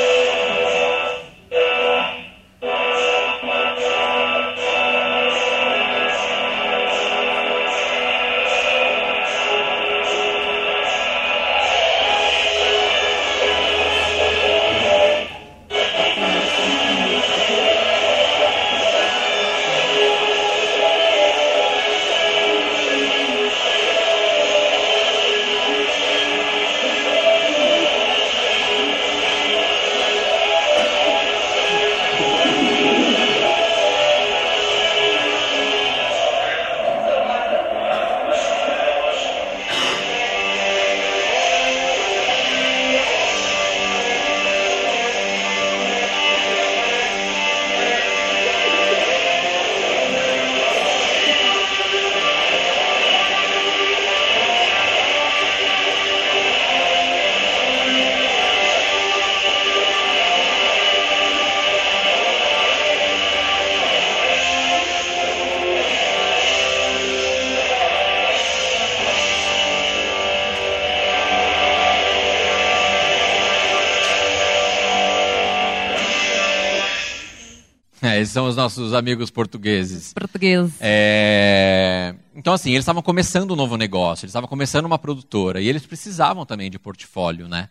[78.30, 80.14] são os nossos amigos portugueses.
[80.14, 80.72] Português.
[80.80, 82.16] É...
[82.36, 85.86] Então, assim, eles estavam começando um novo negócio, eles estavam começando uma produtora, e eles
[85.86, 87.70] precisavam também de portfólio, né?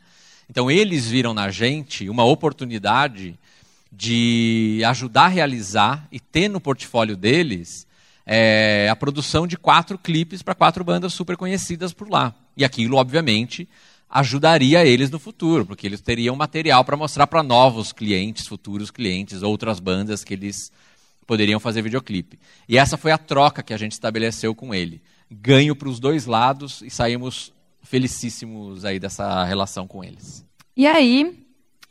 [0.51, 3.39] Então, eles viram na gente uma oportunidade
[3.93, 7.87] de ajudar a realizar e ter no portfólio deles
[8.27, 12.35] é, a produção de quatro clipes para quatro bandas super conhecidas por lá.
[12.57, 13.67] E aquilo, obviamente,
[14.09, 19.43] ajudaria eles no futuro, porque eles teriam material para mostrar para novos clientes, futuros clientes,
[19.43, 20.73] outras bandas que eles
[21.27, 22.39] poderiam fazer videoclipe.
[22.69, 25.03] E essa foi a troca que a gente estabeleceu com ele.
[25.31, 30.45] Ganho para os dois lados e saímos felicíssimos aí dessa relação com eles.
[30.75, 31.45] E aí,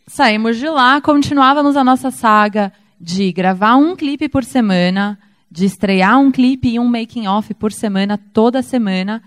[0.08, 5.19] saímos de lá, continuávamos a nossa saga de gravar um clipe por semana,
[5.51, 9.21] de estrear um clipe e um making off por semana, toda semana.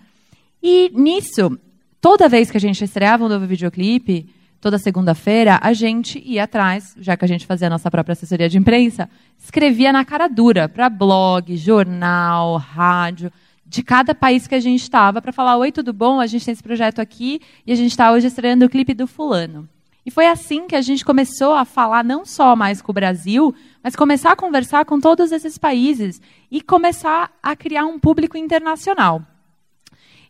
[0.60, 1.56] E nisso,
[2.00, 4.26] toda vez que a gente estreava um novo videoclipe,
[4.60, 8.48] toda segunda-feira, a gente ia atrás, já que a gente fazia a nossa própria assessoria
[8.48, 9.08] de imprensa,
[9.38, 13.32] escrevia na cara dura para blog, jornal, rádio,
[13.66, 16.20] de cada país que a gente estava, para falar: Oi, tudo bom?
[16.20, 19.06] A gente tem esse projeto aqui e a gente está hoje estreando o clipe do
[19.06, 19.68] Fulano.
[20.04, 23.54] E foi assim que a gente começou a falar não só mais com o Brasil,
[23.82, 29.22] mas começar a conversar com todos esses países e começar a criar um público internacional.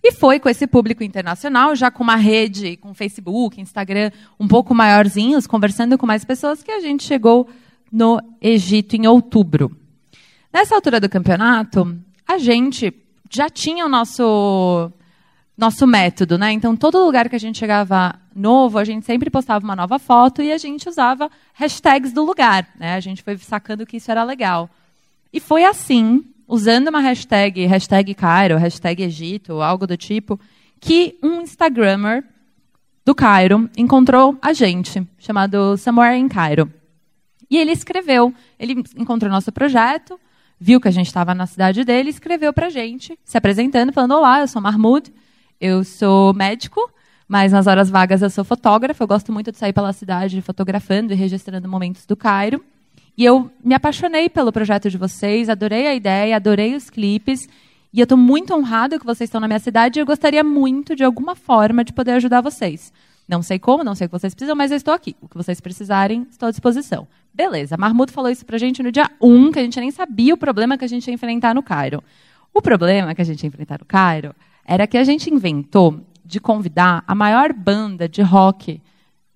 [0.02, 4.74] E foi com esse público internacional, já com uma rede, com Facebook, Instagram, um pouco
[4.74, 7.48] maiorzinhos, conversando com mais pessoas, que a gente chegou
[7.92, 9.76] no Egito em outubro.
[10.52, 12.92] Nessa altura do campeonato, a gente
[13.30, 14.90] já tinha o nosso
[15.56, 16.50] nosso método, né?
[16.52, 20.40] Então todo lugar que a gente chegava novo, a gente sempre postava uma nova foto
[20.40, 22.94] e a gente usava hashtags do lugar, né?
[22.94, 24.70] A gente foi sacando que isso era legal.
[25.30, 30.38] E foi assim usando uma hashtag, hashtag Cairo, hashtag Egito, algo do tipo,
[30.80, 32.24] que um Instagrammer
[33.04, 36.70] do Cairo encontrou a gente, chamado Somewhere in Cairo.
[37.48, 40.18] E ele escreveu, ele encontrou nosso projeto,
[40.58, 44.14] viu que a gente estava na cidade dele, escreveu para a gente, se apresentando, falando:
[44.14, 45.12] Olá, eu sou Mahmoud,
[45.60, 46.80] eu sou médico,
[47.28, 51.12] mas nas horas vagas eu sou fotógrafo, eu gosto muito de sair pela cidade fotografando
[51.12, 52.64] e registrando momentos do Cairo.
[53.20, 57.46] E eu me apaixonei pelo projeto de vocês, adorei a ideia, adorei os clipes.
[57.92, 60.96] E eu estou muito honrada que vocês estão na minha cidade e eu gostaria muito,
[60.96, 62.90] de alguma forma, de poder ajudar vocês.
[63.28, 65.14] Não sei como, não sei o que vocês precisam, mas eu estou aqui.
[65.20, 67.06] O que vocês precisarem, estou à disposição.
[67.34, 70.38] Beleza, Marmuto falou isso pra gente no dia 1, que a gente nem sabia o
[70.38, 72.02] problema que a gente ia enfrentar no Cairo.
[72.54, 76.40] O problema que a gente ia enfrentar no Cairo era que a gente inventou de
[76.40, 78.80] convidar a maior banda de rock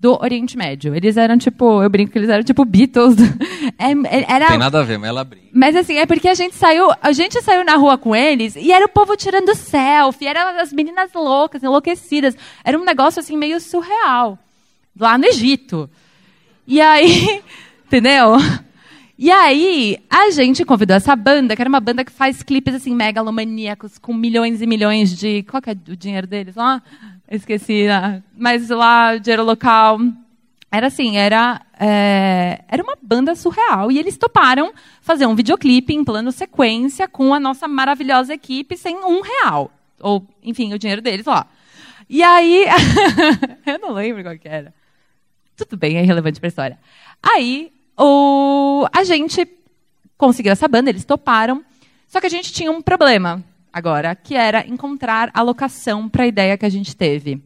[0.05, 0.95] do Oriente Médio.
[0.95, 3.17] Eles eram tipo, eu brinco que eles eram tipo Beatles,
[3.79, 5.49] É, é- era, tem nada a ver, mas ela brinca.
[5.51, 8.71] mas assim, é porque a gente saiu, a gente saiu na rua com eles e
[8.71, 12.37] era o povo tirando selfie, eram as meninas loucas, enlouquecidas.
[12.63, 14.39] Era um negócio assim meio surreal.
[15.01, 15.89] Lá no Egito.
[16.67, 17.43] E aí,
[17.87, 18.37] entendeu?
[19.19, 22.95] E aí, a gente convidou essa banda, que era uma banda que faz clipes assim
[22.95, 26.83] megalomaníacos com milhões e milhões de, qual que é o dinheiro deles lá?
[27.31, 29.99] Esqueci, ah, mas lá dinheiro local.
[30.71, 33.93] Era assim, era, é, era uma banda surreal.
[33.93, 38.97] E eles toparam fazer um videoclipe em plano sequência com a nossa maravilhosa equipe sem
[38.97, 39.71] um real.
[40.01, 41.47] Ou, enfim, o dinheiro deles lá.
[42.09, 42.67] E aí.
[43.67, 44.75] eu não lembro qual que era.
[45.57, 46.79] Tudo bem, é irrelevante para a história.
[47.23, 49.49] Aí, o, a gente
[50.19, 51.65] conseguiu essa banda, eles toparam.
[52.09, 53.43] Só que a gente tinha um problema
[53.75, 57.43] agora, que era encontrar a locação para a ideia que a gente teve.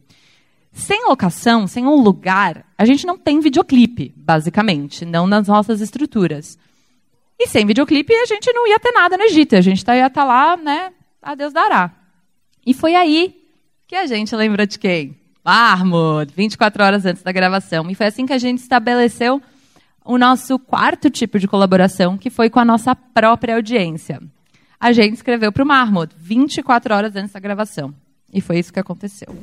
[0.71, 6.55] Sem locação, sem um lugar, a gente não tem videoclipe, basicamente, não nas nossas estruturas.
[7.39, 10.23] E sem videoclipe, a gente não ia ter nada no Egito, a gente ia estar
[10.23, 11.91] lá, né, a Deus dará.
[12.63, 13.35] E foi aí
[13.87, 15.17] que a gente lembrou de quem?
[15.43, 17.89] Marmot, 24 horas antes da gravação.
[17.89, 19.41] E foi assim que a gente estabeleceu
[20.05, 24.21] o nosso quarto tipo de colaboração, que foi com a nossa própria audiência.
[24.79, 27.93] A gente escreveu para o Marmot 24 horas antes da gravação.
[28.31, 29.35] E foi isso que aconteceu.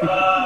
[0.00, 0.39] Esse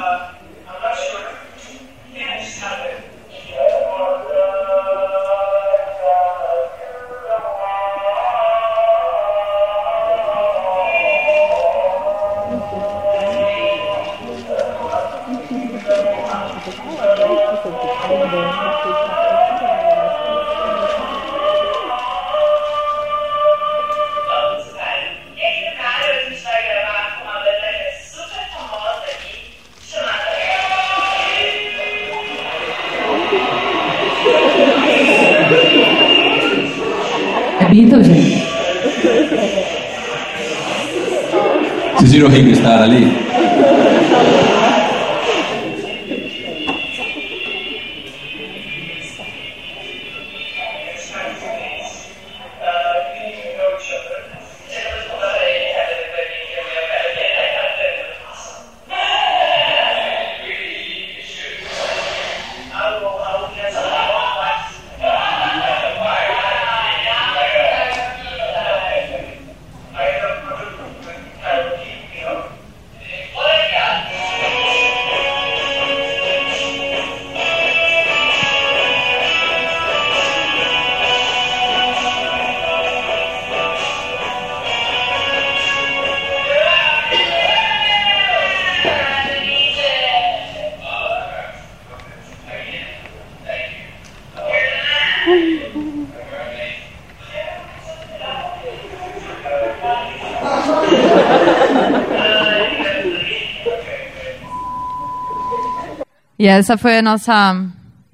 [106.44, 107.56] E essa foi a nossa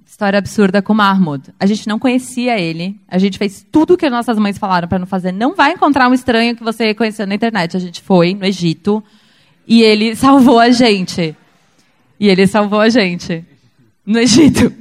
[0.06, 1.52] história absurda com o Mahmoud.
[1.58, 2.94] A gente não conhecia ele.
[3.08, 5.32] A gente fez tudo que nossas mães falaram para não fazer.
[5.32, 7.76] Não vai encontrar um estranho que você conheceu na internet.
[7.76, 9.02] A gente foi no Egito
[9.66, 11.34] e ele salvou a gente.
[12.20, 13.44] E ele salvou a gente
[14.06, 14.72] no Egito.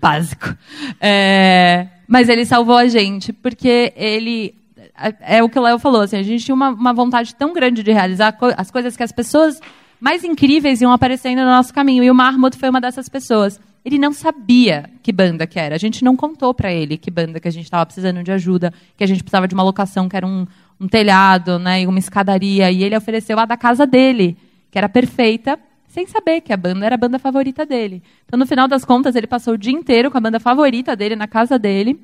[0.00, 0.52] Básico.
[1.00, 4.52] É, mas ele salvou a gente porque ele
[4.98, 6.00] é, é o que o Léo falou.
[6.00, 9.12] Assim, a gente tinha uma, uma vontade tão grande de realizar as coisas que as
[9.12, 9.60] pessoas
[10.00, 12.02] mais incríveis iam aparecendo no nosso caminho.
[12.02, 13.60] E o Marmot foi uma dessas pessoas.
[13.84, 15.74] Ele não sabia que banda que era.
[15.74, 18.72] A gente não contou para ele que banda que a gente estava precisando de ajuda,
[18.96, 20.46] que a gente precisava de uma locação, que era um,
[20.78, 22.70] um telhado, né, e uma escadaria.
[22.70, 24.36] E ele ofereceu a da casa dele,
[24.70, 28.02] que era perfeita, sem saber que a banda era a banda favorita dele.
[28.24, 31.16] Então, no final das contas, ele passou o dia inteiro com a banda favorita dele
[31.16, 32.00] na casa dele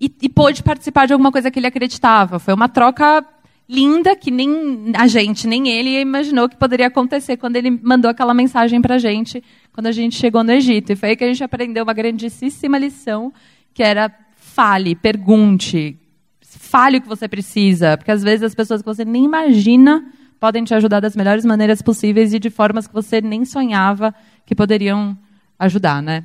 [0.00, 2.38] e, e pôde participar de alguma coisa que ele acreditava.
[2.38, 3.24] Foi uma troca
[3.70, 8.34] linda que nem a gente, nem ele imaginou que poderia acontecer quando ele mandou aquela
[8.34, 9.42] mensagem para a gente
[9.72, 10.92] quando a gente chegou no Egito.
[10.92, 13.32] E foi aí que a gente aprendeu uma grandíssima lição,
[13.72, 15.96] que era fale, pergunte,
[16.42, 20.04] fale o que você precisa, porque às vezes as pessoas que você nem imagina
[20.40, 24.12] podem te ajudar das melhores maneiras possíveis e de formas que você nem sonhava
[24.44, 25.16] que poderiam
[25.58, 26.24] ajudar, né?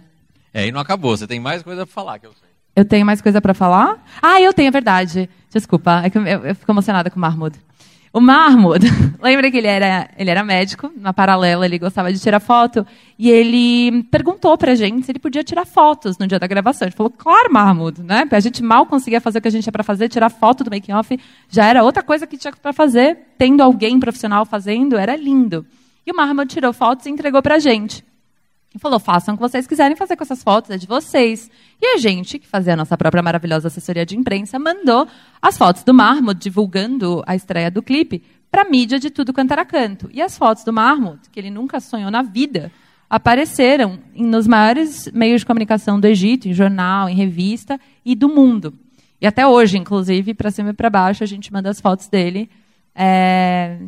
[0.51, 1.15] É, e não acabou.
[1.15, 2.49] Você tem mais coisa pra falar, que eu sei.
[2.75, 4.03] Eu tenho mais coisa para falar?
[4.21, 5.29] Ah, eu tenho, é verdade.
[5.55, 7.57] Desculpa, é que eu, eu fico emocionada com o Mahmoud.
[8.11, 8.85] O Mahmoud,
[9.23, 12.85] lembra que ele era, ele era médico, na paralela ele gostava de tirar foto,
[13.17, 16.85] e ele perguntou pra gente se ele podia tirar fotos no dia da gravação.
[16.85, 18.27] A gente falou, claro, Mahmoud, né?
[18.29, 20.69] A gente mal conseguia fazer o que a gente tinha para fazer, tirar foto do
[20.69, 21.17] making-off,
[21.49, 25.65] já era outra coisa que tinha para fazer, tendo alguém profissional fazendo, era lindo.
[26.05, 28.03] E o Mahmoud tirou fotos e entregou pra gente.
[28.75, 31.49] E falou: façam o que vocês quiserem fazer com essas fotos, é de vocês.
[31.81, 35.07] E a gente, que fazia a nossa própria maravilhosa assessoria de imprensa, mandou
[35.41, 38.21] as fotos do Marmot, divulgando a estreia do clipe,
[38.51, 40.09] para mídia de tudo quanto era canto.
[40.11, 42.69] E as fotos do Marmot, que ele nunca sonhou na vida,
[43.09, 48.73] apareceram nos maiores meios de comunicação do Egito, em jornal, em revista e do mundo.
[49.21, 52.49] E até hoje, inclusive, para cima e para baixo, a gente manda as fotos dele
[52.93, 53.79] é,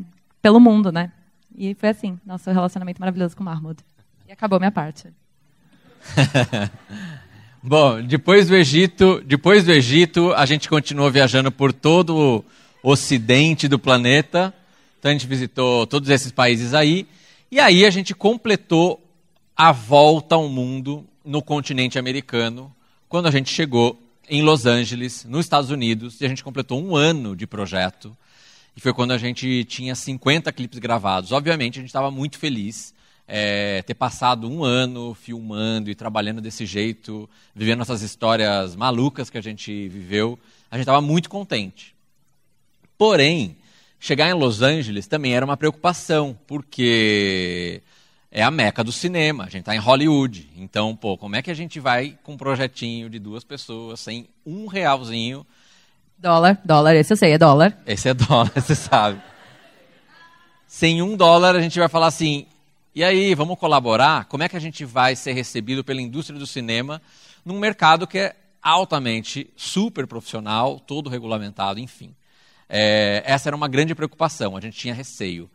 [0.42, 1.12] pelo mundo, né?
[1.58, 3.84] E foi assim, nosso relacionamento maravilhoso com o Marmot.
[4.28, 5.08] E acabou minha parte.
[7.64, 12.44] Bom, depois do Egito, depois do Egito, a gente continuou viajando por todo
[12.84, 14.54] o ocidente do planeta.
[15.00, 17.08] Então a gente visitou todos esses países aí.
[17.50, 19.02] E aí a gente completou
[19.56, 22.76] a volta ao mundo no continente americano,
[23.08, 23.98] quando a gente chegou
[24.30, 28.16] em Los Angeles, nos Estados Unidos, e a gente completou um ano de projeto.
[28.76, 31.32] E foi quando a gente tinha 50 clipes gravados.
[31.32, 32.94] Obviamente, a gente estava muito feliz
[33.28, 39.38] é, ter passado um ano filmando e trabalhando desse jeito, vivendo essas histórias malucas que
[39.38, 40.40] a gente viveu,
[40.72, 41.94] a gente estava muito contente.
[42.98, 43.58] Porém,
[44.00, 47.82] chegar em Los Angeles também era uma preocupação, porque
[48.32, 50.50] é a meca do cinema, a gente está em Hollywood.
[50.56, 54.28] Então, pô, como é que a gente vai com um projetinho de duas pessoas, sem
[54.46, 55.46] um realzinho?
[56.18, 57.78] Dólar, dólar, esse eu sei, é dólar.
[57.86, 59.22] Esse é dólar, você sabe.
[60.66, 62.48] Sem um dólar, a gente vai falar assim:
[62.98, 64.26] e aí, vamos colaborar?
[64.26, 67.00] Como é que a gente vai ser recebido pela indústria do cinema
[67.46, 72.16] num mercado que é altamente super profissional, todo regulamentado, enfim.
[72.68, 75.48] É, essa era uma grande preocupação, a gente tinha receio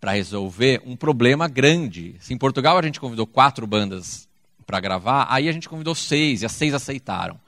[0.00, 2.16] para resolver um problema grande.
[2.20, 4.26] Se em Portugal a gente convidou quatro bandas
[4.64, 7.38] para gravar, aí a gente convidou seis e as seis aceitaram.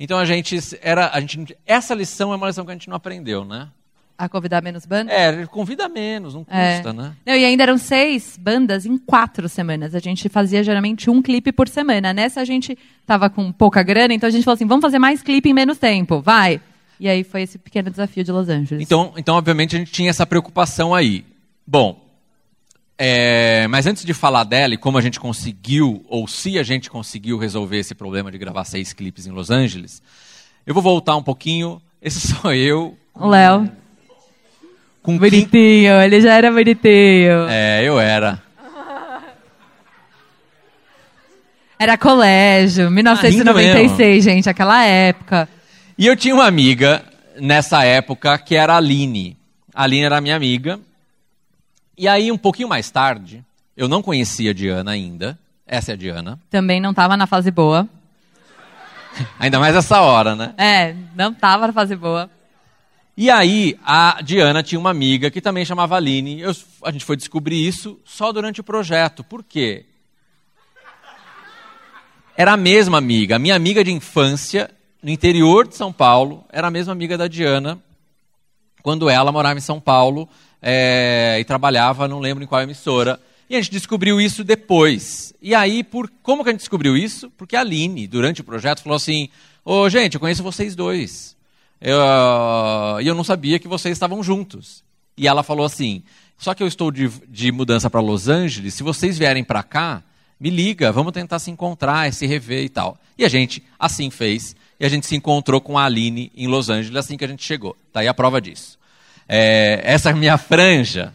[0.00, 2.96] Então a gente era, a gente, essa lição é uma lição que a gente não
[2.96, 3.68] aprendeu, né?
[4.16, 5.12] A convidar menos bandas?
[5.14, 6.74] É, convida menos, não É.
[6.74, 7.12] custa, né?
[7.26, 9.94] Não, e ainda eram seis bandas em quatro semanas.
[9.94, 12.12] A gente fazia geralmente um clipe por semana.
[12.12, 15.22] Nessa a gente tava com pouca grana, então a gente falou assim: vamos fazer mais
[15.22, 16.60] clipe em menos tempo, vai.
[17.00, 18.82] E aí foi esse pequeno desafio de Los Angeles.
[18.84, 21.24] Então, então, obviamente, a gente tinha essa preocupação aí.
[21.66, 22.00] Bom,
[22.96, 26.88] é, mas antes de falar dela e como a gente conseguiu, ou se a gente
[26.88, 30.00] conseguiu resolver esse problema de gravar seis clipes em Los Angeles,
[30.64, 31.82] eu vou voltar um pouquinho.
[32.00, 32.96] Esse sou eu.
[33.14, 33.68] O Léo.
[35.02, 37.48] Com Bonitinho, ele já era bonitinho.
[37.48, 38.40] É, eu era.
[41.76, 45.48] Era colégio, 1996, gente, aquela época.
[45.98, 47.02] E eu tinha uma amiga
[47.40, 49.36] nessa época que era a Aline.
[49.74, 50.78] A Aline era minha amiga.
[51.98, 53.44] E aí, um pouquinho mais tarde,
[53.76, 55.36] eu não conhecia a Diana ainda.
[55.66, 56.38] Essa é a Diana.
[56.48, 57.88] Também não tava na fase boa.
[59.38, 60.54] Ainda mais essa hora, né?
[60.56, 62.30] É, não tava na fase boa.
[63.16, 66.40] E aí, a Diana tinha uma amiga que também chamava Aline.
[66.40, 69.22] Eu- a gente foi descobrir isso só durante o projeto.
[69.22, 69.84] Por quê?
[72.36, 73.36] Era a mesma amiga.
[73.36, 74.70] A minha amiga de infância,
[75.02, 77.78] no interior de São Paulo, era a mesma amiga da Diana,
[78.82, 80.26] quando ela morava em São Paulo
[80.60, 83.20] é, e trabalhava, não lembro em qual emissora.
[83.48, 85.34] E a gente descobriu isso depois.
[85.42, 87.30] E aí, por como que a gente descobriu isso?
[87.36, 89.28] Porque a Aline, durante o projeto, falou assim:
[89.62, 91.36] Ô, gente, eu conheço vocês dois.
[91.82, 91.98] Eu,
[93.00, 94.84] e eu não sabia que vocês estavam juntos.
[95.16, 96.02] E ela falou assim:
[96.38, 100.02] só que eu estou de, de mudança para Los Angeles, se vocês vierem para cá,
[100.38, 102.96] me liga, vamos tentar se encontrar, se rever e tal.
[103.18, 106.70] E a gente assim fez, e a gente se encontrou com a Aline em Los
[106.70, 107.76] Angeles assim que a gente chegou.
[107.92, 108.78] Tá aí a prova disso.
[109.28, 111.12] É, essa minha franja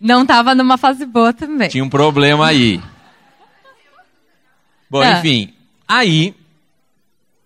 [0.00, 1.68] Não tava numa fase boa também.
[1.68, 2.80] tinha um problema aí.
[4.90, 5.18] Bom, Tá.
[5.18, 5.52] enfim,
[5.88, 6.34] aí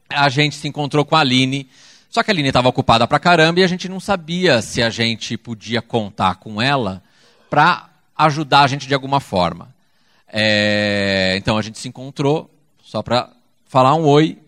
[0.08, 1.68] a gente se encontrou com a Aline,
[2.10, 4.88] só que a Aline estava ocupada pra caramba e a gente não sabia se a
[4.88, 7.02] gente podia contar com ela
[7.50, 9.74] para ajudar a gente de alguma forma.
[10.26, 12.50] É, então a gente se encontrou
[12.82, 13.30] só para
[13.66, 14.38] falar um oi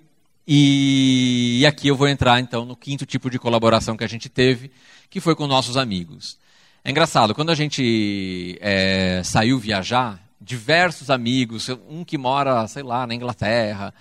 [0.47, 4.29] e, e aqui eu vou entrar então no quinto tipo de colaboração que a gente
[4.29, 4.71] teve,
[5.09, 6.39] que foi com nossos amigos.
[6.83, 13.07] É engraçado, quando a gente é, saiu viajar, diversos amigos, um que mora, sei lá,
[13.07, 13.93] na Inglaterra,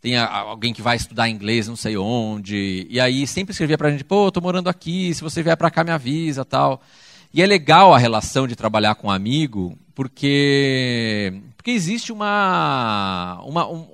[0.00, 3.90] tem a- alguém que vai estudar inglês não sei onde, e aí sempre escrevia pra
[3.90, 6.80] gente, pô, tô morando aqui, se você vier pra cá me avisa, tal.
[7.34, 13.68] E é legal a relação de trabalhar com um amigo, porque, porque existe uma, uma,
[13.68, 13.86] um-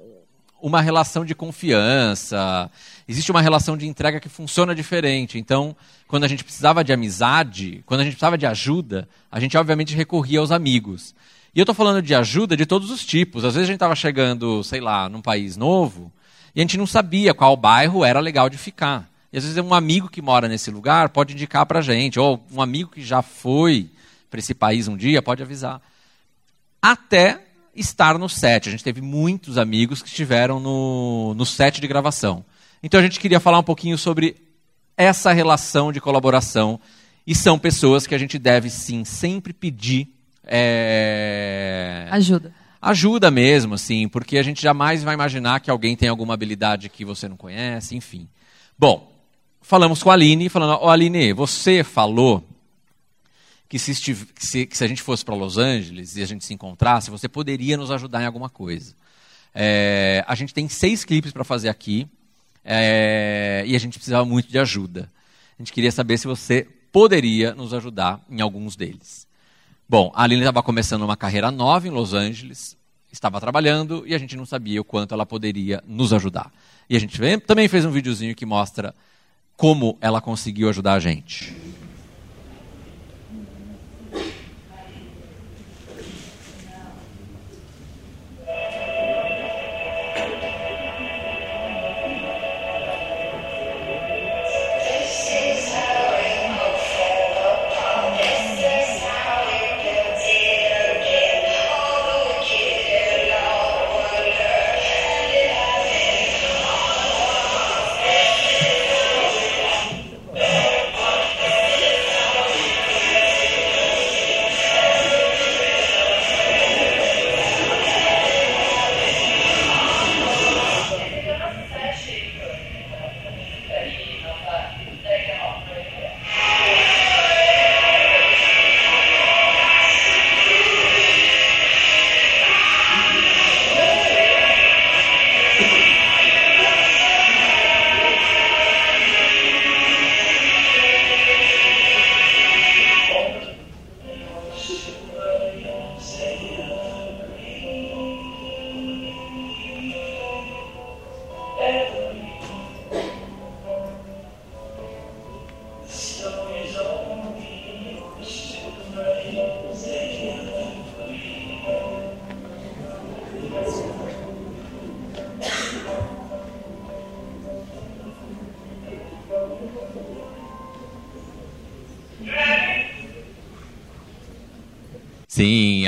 [0.63, 2.71] uma relação de confiança,
[3.07, 5.39] existe uma relação de entrega que funciona diferente.
[5.39, 5.77] Então,
[6.09, 9.95] quando a gente precisava de amizade, quando a gente precisava de ajuda, a gente obviamente
[9.95, 11.15] recorria aos amigos.
[11.55, 13.45] E eu estou falando de ajuda de todos os tipos.
[13.45, 16.13] Às vezes a gente estava chegando, sei lá, num país novo
[16.55, 19.09] e a gente não sabia qual bairro era legal de ficar.
[19.33, 22.45] E às vezes um amigo que mora nesse lugar pode indicar para a gente, ou
[22.53, 23.89] um amigo que já foi
[24.31, 25.81] para esse país um dia pode avisar.
[26.83, 27.41] Até
[27.75, 28.69] estar no set.
[28.69, 32.45] A gente teve muitos amigos que estiveram no, no set de gravação.
[32.83, 34.37] Então a gente queria falar um pouquinho sobre
[34.97, 36.81] essa relação de colaboração.
[37.25, 40.09] E são pessoas que a gente deve sim sempre pedir
[40.47, 42.07] é...
[42.11, 42.55] Ajuda.
[42.81, 47.05] Ajuda mesmo, assim, porque a gente jamais vai imaginar que alguém tem alguma habilidade que
[47.05, 48.29] você não conhece, enfim.
[48.79, 49.11] Bom,
[49.63, 52.47] falamos com a Aline, falando, oh, Aline, você falou
[53.69, 56.27] que se, estive, que se, que se a gente fosse para Los Angeles e a
[56.27, 58.95] gente se encontrasse, você poderia nos ajudar em alguma coisa.
[59.55, 62.07] É, a gente tem seis clipes para fazer aqui
[62.65, 65.11] é, e a gente precisava muito de ajuda.
[65.59, 69.27] A gente queria saber se você poderia nos ajudar em alguns deles.
[69.87, 72.77] Bom, a Aline estava começando uma carreira nova em Los Angeles,
[73.13, 76.51] estava trabalhando e a gente não sabia o quanto ela poderia nos ajudar.
[76.89, 78.95] E a gente também fez um videozinho que mostra
[79.57, 81.55] como ela conseguiu ajudar a gente.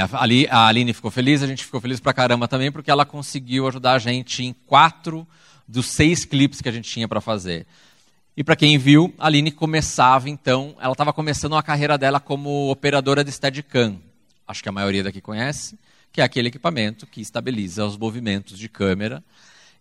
[0.00, 3.04] A, Ali, a Aline ficou feliz, a gente ficou feliz pra caramba também, porque ela
[3.04, 5.26] conseguiu ajudar a gente em quatro
[5.66, 7.66] dos seis clipes que a gente tinha para fazer.
[8.36, 12.70] E para quem viu, a Aline começava então, ela estava começando a carreira dela como
[12.70, 13.98] operadora de Steadicam.
[14.46, 15.78] Acho que a maioria daqui conhece,
[16.12, 19.24] que é aquele equipamento que estabiliza os movimentos de câmera.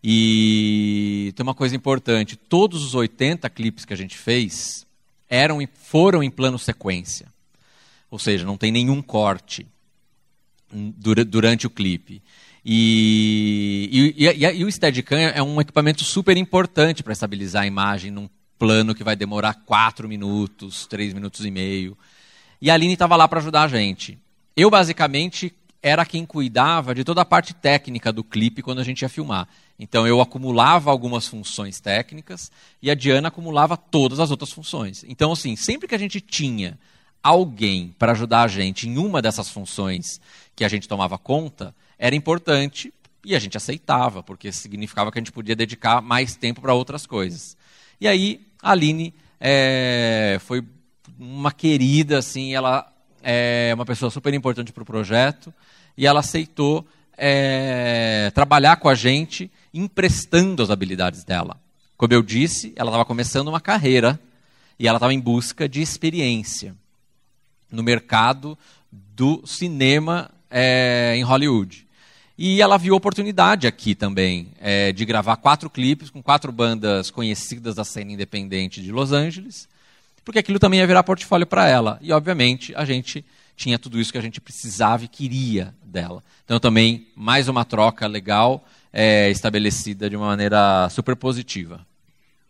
[0.01, 4.85] E tem uma coisa importante, todos os 80 clipes que a gente fez
[5.29, 7.27] eram foram em plano sequência.
[8.09, 9.67] Ou seja, não tem nenhum corte
[10.97, 12.21] durante o clipe.
[12.63, 18.09] E, e, e, e o Steadicam é um equipamento super importante para estabilizar a imagem
[18.09, 21.97] num plano que vai demorar 4 minutos, 3 minutos e meio.
[22.61, 24.17] E a Aline estava lá para ajudar a gente.
[24.55, 25.53] Eu, basicamente,
[25.83, 29.47] era quem cuidava de toda a parte técnica do clipe quando a gente ia filmar.
[29.77, 32.51] Então, eu acumulava algumas funções técnicas
[32.81, 35.05] e a Diana acumulava todas as outras funções.
[35.07, 36.79] Então, assim, sempre que a gente tinha
[37.25, 40.21] alguém para ajudar a gente em uma dessas funções
[40.55, 45.21] que a gente tomava conta, era importante e a gente aceitava, porque significava que a
[45.21, 47.57] gente podia dedicar mais tempo para outras coisas.
[47.99, 50.63] E aí, a Aline é, foi
[51.17, 55.51] uma querida, assim, ela é uma pessoa super importante para o projeto,
[55.97, 61.59] e ela aceitou é, trabalhar com a gente, emprestando as habilidades dela.
[61.97, 64.19] Como eu disse, ela estava começando uma carreira
[64.77, 66.75] e ela estava em busca de experiência
[67.75, 68.57] no mercado
[68.91, 71.85] do cinema é, em Hollywood.
[72.37, 77.75] E ela viu oportunidade aqui também é, de gravar quatro clipes com quatro bandas conhecidas
[77.75, 79.69] da cena independente de Los Angeles,
[80.23, 81.97] porque aquilo também ia virar portfólio para ela.
[82.01, 83.23] E, obviamente, a gente
[83.55, 86.23] tinha tudo isso que a gente precisava e queria dela.
[86.43, 91.85] Então, também, mais uma troca legal é, estabelecida de uma maneira super positiva.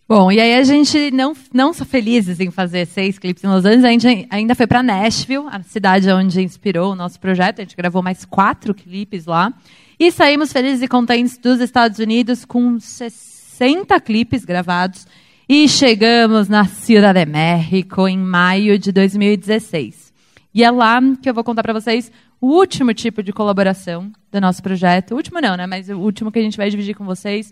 [0.07, 3.65] Bom, e aí a gente não, não só felizes em fazer seis clipes em Los
[3.65, 7.59] Angeles, a gente ainda foi para Nashville, a cidade onde inspirou o nosso projeto.
[7.59, 9.51] A gente gravou mais quatro clipes lá.
[9.99, 15.07] E saímos felizes e contentes dos Estados Unidos com 60 clipes gravados
[15.49, 20.13] e chegamos na Ciudad de México em maio de 2016.
[20.53, 24.39] E é lá que eu vou contar para vocês o último tipo de colaboração do
[24.39, 25.13] nosso projeto.
[25.13, 25.65] O último não, né?
[25.65, 27.51] Mas o último que a gente vai dividir com vocês,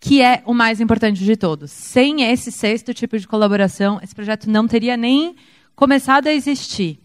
[0.00, 1.70] que é o mais importante de todos.
[1.70, 5.36] Sem esse sexto tipo de colaboração, esse projeto não teria nem
[5.76, 6.98] começado a existir.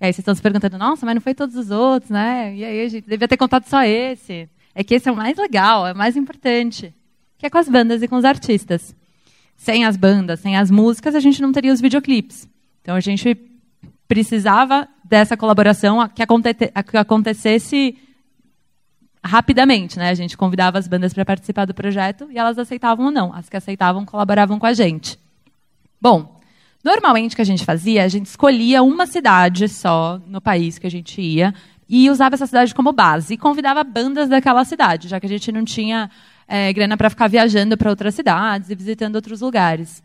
[0.00, 2.54] E aí vocês estão se perguntando, nossa, mas não foi todos os outros, né?
[2.54, 4.48] E aí a gente devia ter contado só esse.
[4.74, 6.94] É que esse é o mais legal, é o mais importante.
[7.38, 8.94] Que é com as bandas e com os artistas.
[9.56, 12.46] Sem as bandas, sem as músicas, a gente não teria os videoclipes.
[12.82, 13.36] Então a gente
[14.06, 16.22] precisava dessa colaboração que,
[16.96, 17.96] acontecesse
[19.24, 20.10] rapidamente, né?
[20.10, 23.32] A gente convidava as bandas para participar do projeto e elas aceitavam ou não.
[23.32, 25.18] As que aceitavam colaboravam com a gente.
[26.00, 26.40] Bom,
[26.84, 30.86] normalmente o que a gente fazia, a gente escolhia uma cidade só no país que
[30.86, 31.54] a gente ia
[31.88, 35.50] e usava essa cidade como base e convidava bandas daquela cidade, já que a gente
[35.50, 36.10] não tinha
[36.46, 40.02] é, grana para ficar viajando para outras cidades e visitando outros lugares.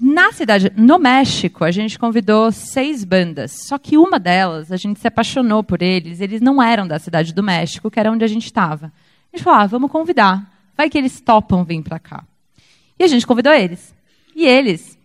[0.00, 3.52] Na cidade, no México, a gente convidou seis bandas.
[3.66, 6.20] Só que uma delas, a gente se apaixonou por eles.
[6.20, 8.86] Eles não eram da cidade do México, que era onde a gente estava.
[8.86, 10.50] A gente falou, ah, vamos convidar.
[10.76, 12.24] Vai que eles topam vir para cá.
[12.98, 13.94] E a gente convidou eles.
[14.34, 14.98] E eles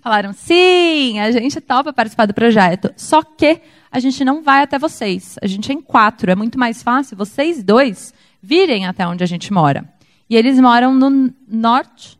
[0.00, 2.92] falaram, sim, a gente topa participar do projeto.
[2.96, 5.36] Só que a gente não vai até vocês.
[5.42, 6.30] A gente é em quatro.
[6.30, 9.84] É muito mais fácil vocês dois virem até onde a gente mora.
[10.30, 12.15] E eles moram no norte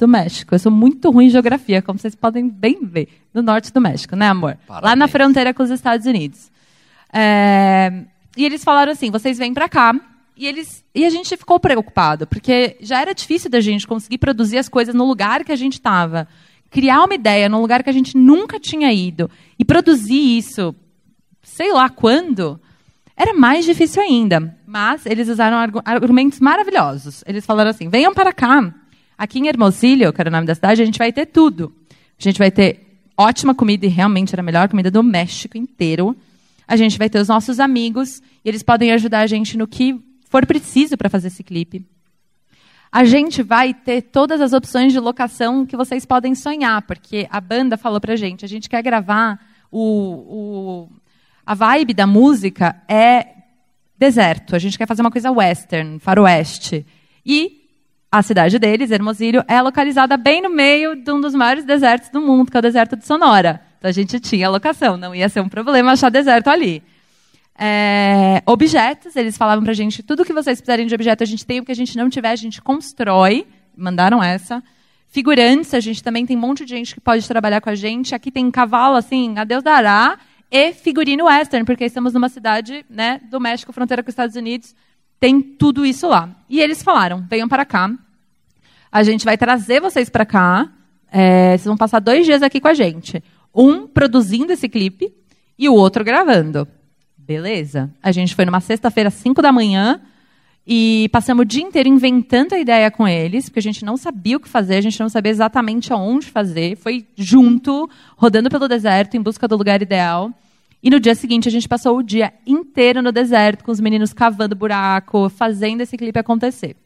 [0.00, 0.54] do México.
[0.54, 3.08] Eu sou muito ruim em geografia, como vocês podem bem ver.
[3.32, 4.58] No norte do México, né, amor?
[4.66, 4.90] Parabéns.
[4.90, 6.50] Lá na fronteira com os Estados Unidos.
[7.12, 8.04] É...
[8.36, 9.94] E eles falaram assim: vocês vêm para cá.
[10.36, 10.82] E, eles...
[10.94, 14.94] e a gente ficou preocupado, porque já era difícil da gente conseguir produzir as coisas
[14.94, 16.26] no lugar que a gente estava.
[16.70, 19.30] Criar uma ideia num lugar que a gente nunca tinha ido.
[19.58, 20.74] E produzir isso,
[21.42, 22.58] sei lá quando,
[23.16, 24.56] era mais difícil ainda.
[24.66, 27.22] Mas eles usaram argumentos maravilhosos.
[27.26, 28.72] Eles falaram assim: venham para cá
[29.20, 31.74] Aqui em Hermosillo, que era o nome da cidade, a gente vai ter tudo.
[32.18, 36.16] A gente vai ter ótima comida, e realmente era a melhor comida do México inteiro.
[36.66, 40.02] A gente vai ter os nossos amigos, e eles podem ajudar a gente no que
[40.30, 41.84] for preciso para fazer esse clipe.
[42.90, 47.42] A gente vai ter todas as opções de locação que vocês podem sonhar, porque a
[47.42, 49.38] banda falou para a gente, a gente quer gravar
[49.70, 50.88] o, o,
[51.44, 53.26] a vibe da música é
[53.98, 54.56] deserto.
[54.56, 56.86] A gente quer fazer uma coisa western, faroeste.
[57.22, 57.59] E
[58.10, 62.20] a cidade deles, Hermosillo, é localizada bem no meio de um dos maiores desertos do
[62.20, 63.60] mundo, que é o deserto de Sonora.
[63.78, 66.82] Então a gente tinha locação, não ia ser um problema achar deserto ali.
[67.56, 71.60] É, objetos, eles falavam pra gente, tudo que vocês precisarem de objeto, a gente tem,
[71.60, 73.46] o que a gente não tiver, a gente constrói.
[73.76, 74.62] Mandaram essa.
[75.08, 78.14] Figurantes, a gente também tem um monte de gente que pode trabalhar com a gente.
[78.14, 80.18] Aqui tem cavalo, assim, a Deus dará.
[80.50, 84.74] E figurino western, porque estamos numa cidade né, do México, fronteira com os Estados Unidos,
[85.20, 86.30] tem tudo isso lá.
[86.48, 87.92] E eles falaram: venham para cá.
[88.90, 90.68] A gente vai trazer vocês para cá.
[91.12, 93.22] É, vocês vão passar dois dias aqui com a gente.
[93.54, 95.12] Um produzindo esse clipe
[95.58, 96.66] e o outro gravando.
[97.16, 97.90] Beleza.
[98.02, 100.00] A gente foi numa sexta-feira, 5 da manhã,
[100.66, 104.36] e passamos o dia inteiro inventando a ideia com eles, porque a gente não sabia
[104.36, 106.76] o que fazer, a gente não sabia exatamente aonde fazer.
[106.76, 110.32] Foi junto, rodando pelo deserto, em busca do lugar ideal.
[110.82, 114.12] E no dia seguinte a gente passou o dia inteiro no deserto com os meninos
[114.12, 116.76] cavando buraco, fazendo esse clipe acontecer.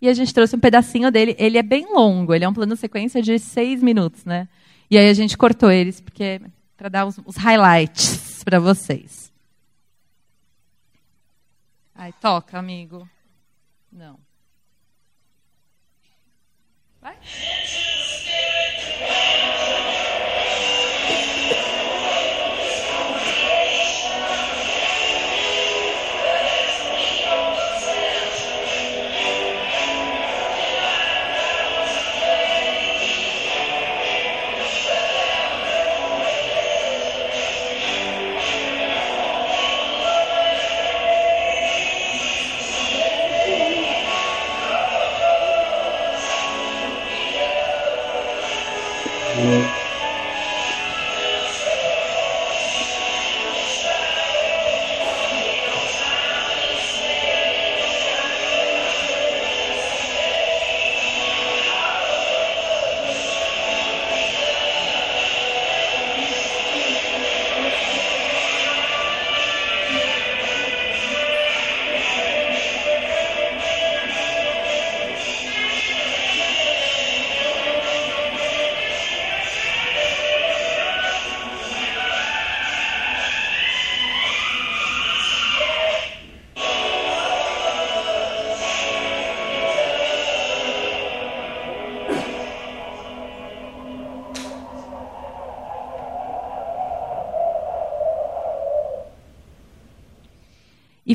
[0.00, 1.36] E a gente trouxe um pedacinho dele.
[1.38, 4.48] Ele é bem longo, ele é um plano sequência de seis minutos, né?
[4.90, 6.40] E aí a gente cortou eles porque
[6.76, 9.32] para dar os, os highlights para vocês.
[11.94, 13.08] Ai, toca, amigo.
[13.92, 14.18] Não.
[17.00, 17.16] Vai.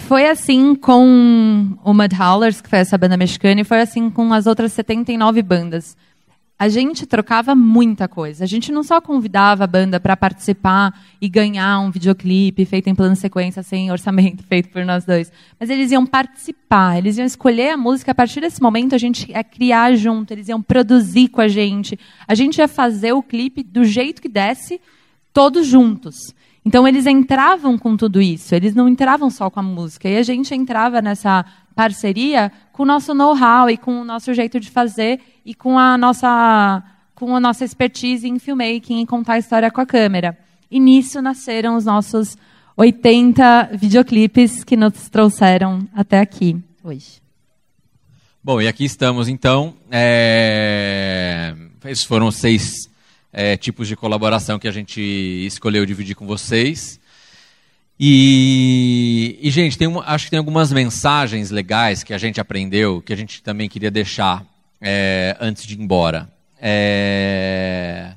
[0.08, 4.32] Foi assim com o Mud Howlers, que foi essa banda mexicana, e foi assim com
[4.32, 5.98] as outras 79 bandas.
[6.58, 8.46] A gente trocava muita coisa.
[8.46, 12.96] A gente não só convidava a banda para participar e ganhar um videoclipe feito em
[12.96, 15.30] plano sequência, sem orçamento, feito por nós dois.
[15.60, 18.14] Mas eles iam participar, eles iam escolher a música.
[18.14, 22.00] A partir desse momento, a gente ia criar junto, eles iam produzir com a gente.
[22.26, 24.80] A gente ia fazer o clipe do jeito que desse,
[25.34, 26.34] todos juntos.
[26.68, 30.10] Então eles entravam com tudo isso, eles não entravam só com a música.
[30.10, 34.60] E a gente entrava nessa parceria com o nosso know-how e com o nosso jeito
[34.60, 36.84] de fazer e com a nossa
[37.16, 40.38] com a nossa expertise em filmmaking e contar a história com a câmera.
[40.70, 42.38] E nisso nasceram os nossos
[42.76, 47.22] 80 videoclipes que nos trouxeram até aqui hoje.
[48.44, 49.74] Bom, e aqui estamos então.
[49.90, 51.56] É...
[51.86, 52.90] Esses foram seis
[53.32, 55.02] é, tipos de colaboração que a gente
[55.46, 57.00] escolheu dividir com vocês.
[58.00, 63.02] E, e gente, tem uma, acho que tem algumas mensagens legais que a gente aprendeu,
[63.02, 64.46] que a gente também queria deixar
[64.80, 66.32] é, antes de ir embora.
[66.62, 68.14] É,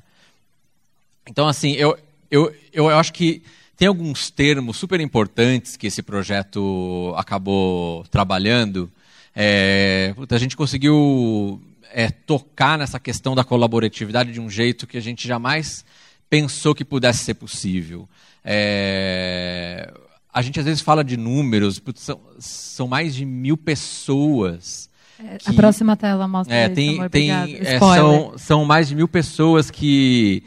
[1.27, 1.97] então, assim, eu,
[2.29, 3.41] eu, eu acho que
[3.75, 8.91] tem alguns termos super importantes que esse projeto acabou trabalhando.
[9.35, 11.59] É, a gente conseguiu
[11.93, 15.85] é, tocar nessa questão da colaboratividade de um jeito que a gente jamais
[16.29, 18.07] pensou que pudesse ser possível.
[18.43, 19.91] É,
[20.33, 24.89] a gente às vezes fala de números, são, são mais de mil pessoas.
[25.19, 28.87] É, que, a próxima tela mostra é, isso, tem, amor, tem é, são, são mais
[28.87, 30.43] de mil pessoas que,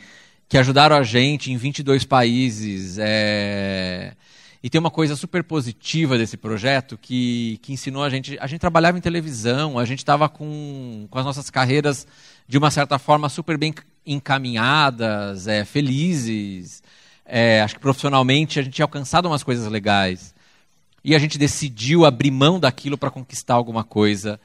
[0.49, 2.97] que ajudaram a gente em 22 países.
[2.99, 4.15] É,
[4.65, 8.39] e tem uma coisa super positiva desse projeto que, que ensinou a gente.
[8.41, 12.07] A gente trabalhava em televisão, a gente estava com, com as nossas carreiras,
[12.49, 13.75] de uma certa forma, super bem
[14.07, 16.83] encaminhadas, é, felizes.
[17.27, 20.35] É, acho que profissionalmente a gente tinha alcançado umas coisas legais.
[21.05, 24.41] E a gente decidiu abrir mão daquilo para conquistar alguma coisa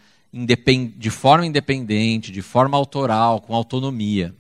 [0.98, 4.36] de forma independente, de forma autoral, com autonomia.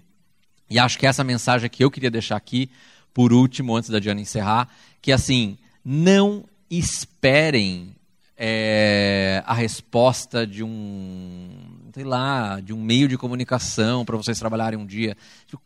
[0.69, 2.69] E acho que essa mensagem que eu queria deixar aqui,
[3.13, 4.67] por último, antes da Diana encerrar,
[5.01, 7.95] que assim, não esperem
[8.37, 11.49] é, a resposta de um,
[11.93, 15.17] sei lá, de um meio de comunicação para vocês trabalharem um dia.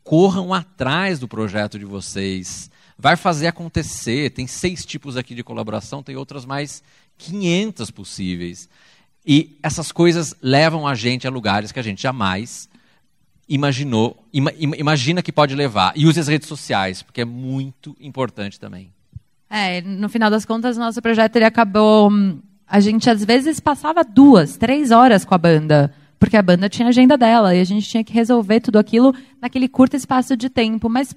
[0.03, 2.71] Corram atrás do projeto de vocês.
[2.97, 4.31] Vai fazer acontecer.
[4.31, 6.81] Tem seis tipos aqui de colaboração, tem outras mais
[7.17, 8.67] 500 possíveis.
[9.25, 12.67] E essas coisas levam a gente a lugares que a gente jamais
[13.47, 15.93] imaginou, ima, imagina que pode levar.
[15.95, 18.91] E use as redes sociais, porque é muito importante também.
[19.55, 22.09] É, no final das contas, nosso projeto ele acabou.
[22.65, 26.87] A gente às vezes passava duas, três horas com a banda, porque a banda tinha
[26.87, 30.49] a agenda dela e a gente tinha que resolver tudo aquilo naquele curto espaço de
[30.49, 30.89] tempo.
[30.89, 31.15] Mas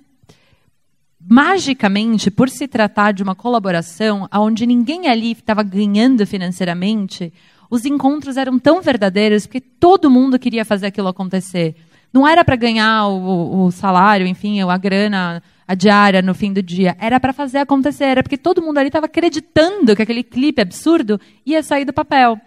[1.19, 7.33] magicamente, por se tratar de uma colaboração onde ninguém ali estava ganhando financeiramente,
[7.71, 11.75] os encontros eram tão verdadeiros porque todo mundo queria fazer aquilo acontecer.
[12.13, 16.63] Não era para ganhar o, o, salário, enfim, a grana a diária no fim do
[16.63, 16.97] dia.
[16.99, 21.21] Era para fazer acontecer, era porque todo mundo ali estava acreditando que aquele clipe absurdo
[21.45, 22.41] ia sair do papel.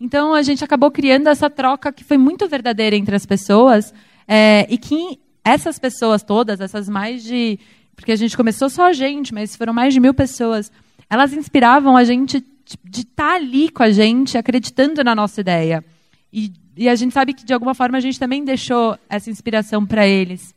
[0.00, 3.94] Então a gente acabou criando essa troca que foi muito verdadeira entre as pessoas
[4.28, 7.58] é, e que essas pessoas todas, essas mais de.
[7.94, 10.70] Porque a gente começou só a gente, mas foram mais de mil pessoas.
[11.08, 12.44] Elas inspiravam a gente
[12.84, 15.84] de estar tá ali com a gente, acreditando na nossa ideia.
[16.32, 19.86] E, e a gente sabe que, de alguma forma, a gente também deixou essa inspiração
[19.86, 20.55] para eles.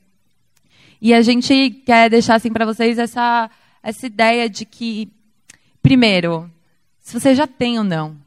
[1.01, 3.49] E a gente quer deixar assim para vocês essa
[3.81, 5.09] essa ideia de que
[5.81, 6.49] primeiro,
[6.99, 8.17] se você já tem ou não,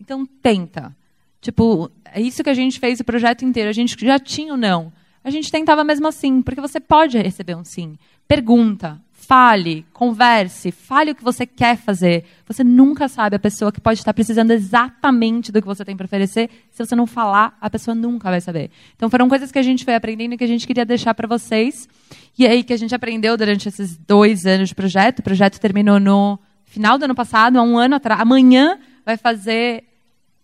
[0.00, 0.94] então tenta.
[1.40, 4.58] Tipo, é isso que a gente fez o projeto inteiro, a gente já tinha ou
[4.58, 4.92] não.
[5.24, 7.96] A gente tentava mesmo assim, porque você pode receber um sim.
[8.26, 12.24] Pergunta, Fale, converse, fale o que você quer fazer.
[12.44, 16.06] Você nunca sabe a pessoa que pode estar precisando exatamente do que você tem para
[16.06, 16.50] oferecer.
[16.72, 18.68] Se você não falar, a pessoa nunca vai saber.
[18.96, 21.28] Então foram coisas que a gente foi aprendendo e que a gente queria deixar para
[21.28, 21.88] vocês.
[22.36, 25.20] E aí que a gente aprendeu durante esses dois anos de projeto.
[25.20, 28.20] O projeto terminou no final do ano passado, há um ano atrás.
[28.20, 29.84] Amanhã vai fazer.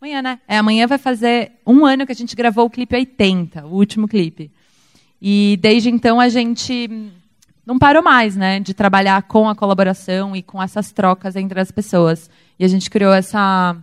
[0.00, 0.38] Amanhã, né?
[0.46, 4.06] É, amanhã vai fazer um ano que a gente gravou o clipe 80, o último
[4.06, 4.52] clipe.
[5.20, 7.10] E desde então a gente
[7.68, 11.70] não parou mais, né, de trabalhar com a colaboração e com essas trocas entre as
[11.70, 12.30] pessoas.
[12.58, 13.76] E a gente criou essa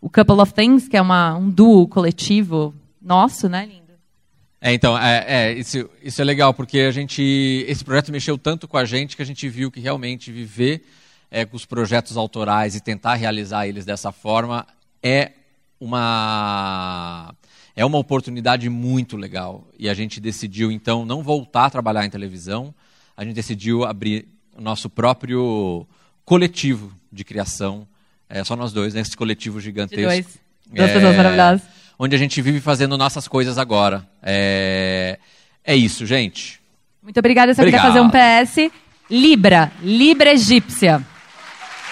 [0.00, 3.92] o Couple of Things, que é uma, um duo coletivo nosso, né, lindo?
[4.60, 8.66] É, então, é, é, isso, isso é legal, porque a gente, esse projeto mexeu tanto
[8.66, 10.84] com a gente que a gente viu que realmente viver
[11.30, 14.66] é, com os projetos autorais e tentar realizar eles dessa forma
[15.00, 15.30] é
[15.78, 17.32] uma
[17.76, 19.68] é uma oportunidade muito legal.
[19.78, 22.74] E a gente decidiu, então, não voltar a trabalhar em televisão,
[23.16, 25.86] a gente decidiu abrir o nosso próprio
[26.24, 27.86] coletivo de criação
[28.28, 30.02] É só nós dois, nesse coletivo De gigantesco.
[30.04, 30.26] dois.
[30.66, 31.62] Duas É, pessoas maravilhosas.
[31.98, 34.04] Onde a gente vive fazendo nossas coisas agora.
[34.22, 35.18] É,
[35.62, 36.60] é isso, gente.
[37.02, 37.52] Muito obrigada.
[37.52, 38.10] Eu só queria Obrigado.
[38.10, 38.72] fazer um PS.
[39.10, 39.70] Libra.
[39.82, 41.00] Libra egípcia.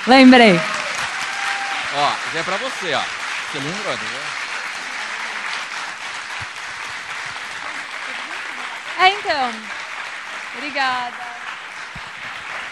[0.06, 0.54] Lembrei.
[0.54, 3.02] Ó, isso é pra você, ó.
[3.02, 4.20] Você lembrou, entendeu?
[8.98, 9.50] É, então.
[10.62, 11.16] Obrigada.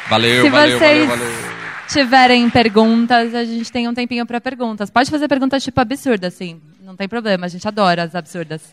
[0.09, 1.51] Valeu, Se valeu, vocês valeu, valeu.
[1.89, 4.91] tiverem perguntas, a gente tem um tempinho para perguntas.
[4.91, 6.63] Pode fazer perguntas tipo absurdas, assim.
[6.81, 8.73] Não tem problema, a gente adora as absurdas.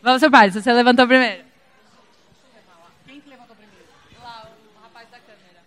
[0.00, 1.42] Vamos, seu pai, se você levantou primeiro.
[3.06, 3.84] Quem que levantou primeiro?
[4.22, 4.46] Lá,
[4.78, 5.62] o rapaz da câmera.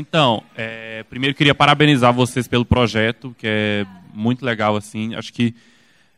[0.00, 5.14] Então, é, primeiro queria parabenizar vocês pelo projeto, que é muito legal assim.
[5.14, 5.54] Acho que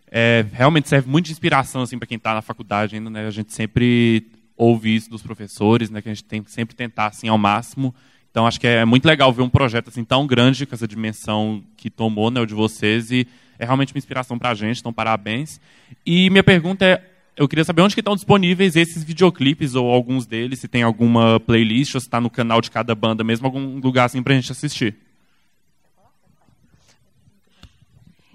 [0.09, 3.27] é, realmente serve muito de inspiração assim para quem está na faculdade ainda, né?
[3.27, 6.01] A gente sempre ouve isso dos professores, né?
[6.01, 7.93] Que a gente tem que sempre tentar assim ao máximo.
[8.31, 11.61] Então acho que é muito legal ver um projeto assim tão grande com essa dimensão
[11.77, 13.27] que tomou, né, o de vocês e
[13.59, 14.79] é realmente uma inspiração para a gente.
[14.79, 15.61] Então parabéns.
[16.07, 17.03] E minha pergunta é
[17.37, 21.41] eu queria saber onde que estão disponíveis esses videoclipes ou alguns deles, se tem alguma
[21.41, 24.37] playlist ou se está no canal de cada banda mesmo, algum lugar assim para a
[24.37, 24.97] gente assistir.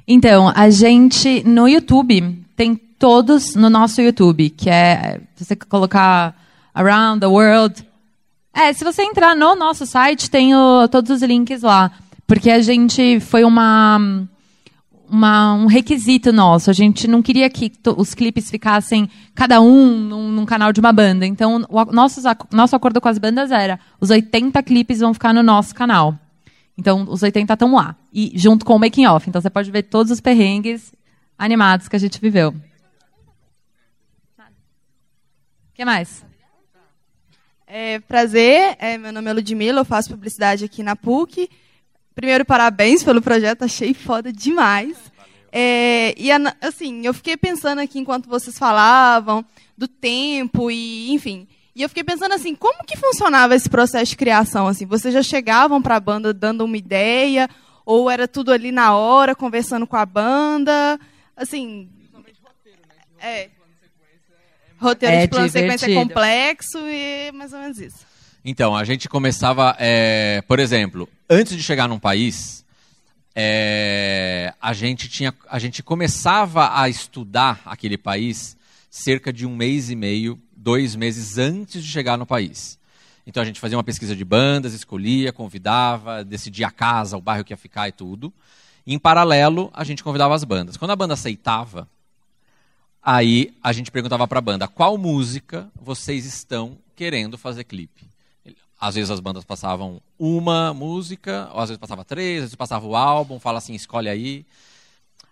[0.07, 6.35] Então, a gente no YouTube tem todos no nosso YouTube, que é você colocar
[6.73, 7.85] Around the World.
[8.53, 11.91] É, se você entrar no nosso site, tem o- todos os links lá.
[12.25, 14.27] Porque a gente foi uma,
[15.09, 16.69] uma- um requisito nosso.
[16.69, 20.91] A gente não queria que os clipes ficassem cada um num, num canal de uma
[20.91, 21.25] banda.
[21.25, 25.43] Então, o nosso, nosso acordo com as bandas era: os 80 clipes vão ficar no
[25.43, 26.17] nosso canal.
[26.77, 27.95] Então, os 80 estão lá.
[28.13, 29.27] E junto com o making off.
[29.27, 30.93] Então, você pode ver todos os perrengues
[31.37, 32.49] animados que a gente viveu.
[32.49, 32.53] O
[35.73, 36.25] que mais?
[37.65, 41.49] É, prazer, é, meu nome é Ludmila, eu faço publicidade aqui na PUC.
[42.17, 44.97] Primeiro, parabéns pelo projeto, achei foda demais.
[45.51, 49.45] É, e assim, eu fiquei pensando aqui enquanto vocês falavam
[49.77, 51.47] do tempo e, enfim.
[51.75, 54.67] E eu fiquei pensando assim, como que funcionava esse processo de criação?
[54.67, 57.47] Assim, vocês já chegavam para a banda dando uma ideia
[57.85, 60.99] ou era tudo ali na hora, conversando com a banda?
[61.35, 61.87] Assim,
[63.19, 63.51] é.
[64.79, 68.06] Roteiro É de plano de sequência é complexo e é mais ou menos isso.
[68.49, 72.63] Então, a gente começava, é, por exemplo, antes de chegar num país,
[73.35, 78.55] é, a gente tinha, a gente começava a estudar aquele país
[78.89, 82.79] cerca de um mês e meio, dois meses antes de chegar no país.
[83.25, 87.43] Então a gente fazia uma pesquisa de bandas, escolhia, convidava, decidia a casa, o bairro
[87.43, 88.33] que ia ficar e tudo.
[88.87, 90.77] Em paralelo, a gente convidava as bandas.
[90.77, 91.85] Quando a banda aceitava,
[93.09, 98.16] Aí a gente perguntava para a banda qual música vocês estão querendo fazer clipe.
[98.79, 102.85] Às vezes as bandas passavam uma música, ou às vezes passava três, às vezes passava
[102.85, 104.45] o álbum, fala assim, escolhe aí.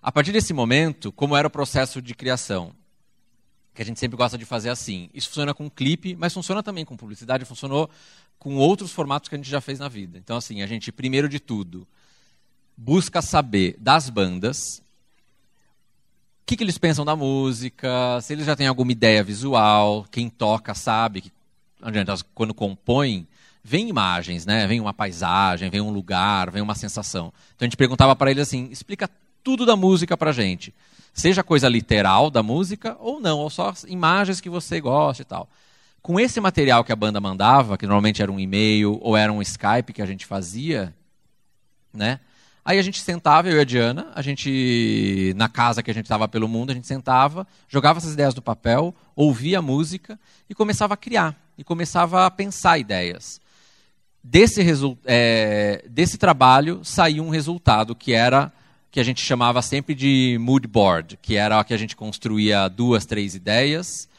[0.02, 2.72] A partir desse momento, como era o processo de criação?
[3.74, 5.10] Que a gente sempre gosta de fazer assim.
[5.14, 7.89] Isso funciona com clipe, mas funciona também com publicidade, funcionou
[8.39, 10.18] com outros formatos que a gente já fez na vida.
[10.18, 11.88] Então, assim, a gente, primeiro de tudo,
[12.78, 14.82] busca saber das bandas
[16.41, 20.30] o que, que eles pensam da música, se eles já têm alguma ideia visual, quem
[20.30, 21.32] toca sabe que
[22.36, 23.28] quando compõe,
[23.66, 24.68] vem imagens, né?
[24.68, 27.34] Vem uma paisagem, vem um lugar, vem uma sensação.
[27.55, 29.09] Então a gente perguntava para eles assim: explica
[29.43, 30.74] tudo da música pra gente.
[31.11, 35.49] Seja coisa literal da música ou não, ou só imagens que você gosta e tal.
[35.99, 39.41] Com esse material que a banda mandava, que normalmente era um e-mail ou era um
[39.41, 40.93] Skype que a gente fazia,
[41.91, 42.20] né?
[42.63, 46.05] Aí a gente sentava, eu e a Diana, a gente, na casa que a gente
[46.05, 50.55] estava pelo mundo, a gente sentava, jogava essas ideias no papel, ouvia a música e
[50.55, 53.39] começava a criar, e começava a pensar ideias.
[54.28, 54.60] Desse,
[55.06, 58.52] é, desse trabalho saiu um resultado que era,
[58.90, 63.06] que a gente chamava sempre de mood board, que era que a gente construía duas,
[63.06, 64.10] três ideias,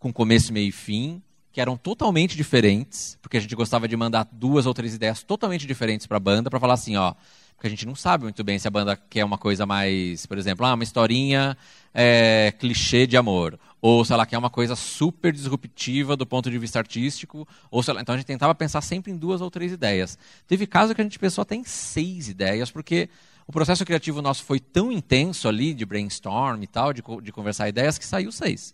[0.00, 4.26] com começo, meio e fim, que eram totalmente diferentes, porque a gente gostava de mandar
[4.32, 7.14] duas ou três ideias totalmente diferentes para a banda, para falar assim, ó,
[7.54, 10.38] porque a gente não sabe muito bem se a banda quer uma coisa mais, por
[10.38, 11.56] exemplo, ah, uma historinha
[11.94, 16.56] é, clichê de amor, ou se ela quer uma coisa super disruptiva do ponto de
[16.56, 18.00] vista artístico, ou se ela...
[18.00, 20.16] então a gente tentava pensar sempre em duas ou três ideias.
[20.46, 23.10] Teve caso que a gente pensou até em seis ideias, porque
[23.44, 27.68] o processo criativo nosso foi tão intenso ali, de brainstorm e tal, de, de conversar
[27.68, 28.72] ideias, que saiu seis.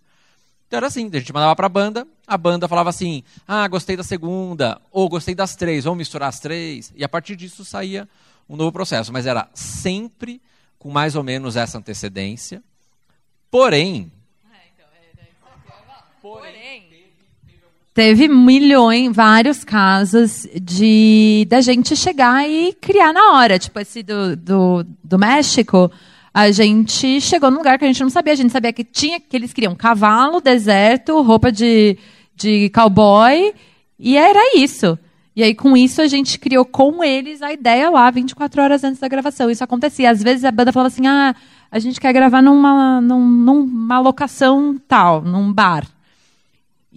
[0.66, 3.96] Então era assim, a gente mandava para a banda, a banda falava assim, ah, gostei
[3.96, 8.06] da segunda, ou gostei das três, vamos misturar as três, e a partir disso saía
[8.46, 10.42] um novo processo, mas era sempre
[10.78, 12.62] com mais ou menos essa antecedência,
[13.50, 14.12] porém,
[17.98, 23.58] Teve milhões, vários casos de da gente chegar e criar na hora.
[23.58, 25.90] Tipo esse do, do, do México,
[26.32, 28.34] a gente chegou num lugar que a gente não sabia.
[28.34, 31.98] A gente sabia que tinha que eles queriam cavalo, deserto, roupa de,
[32.36, 33.52] de cowboy,
[33.98, 34.96] e era isso.
[35.34, 39.00] E aí, com isso, a gente criou com eles a ideia lá 24 horas antes
[39.00, 39.50] da gravação.
[39.50, 40.10] Isso acontecia.
[40.10, 41.34] Às vezes a banda falava assim: ah,
[41.70, 45.84] a gente quer gravar numa, num, numa locação tal, num bar.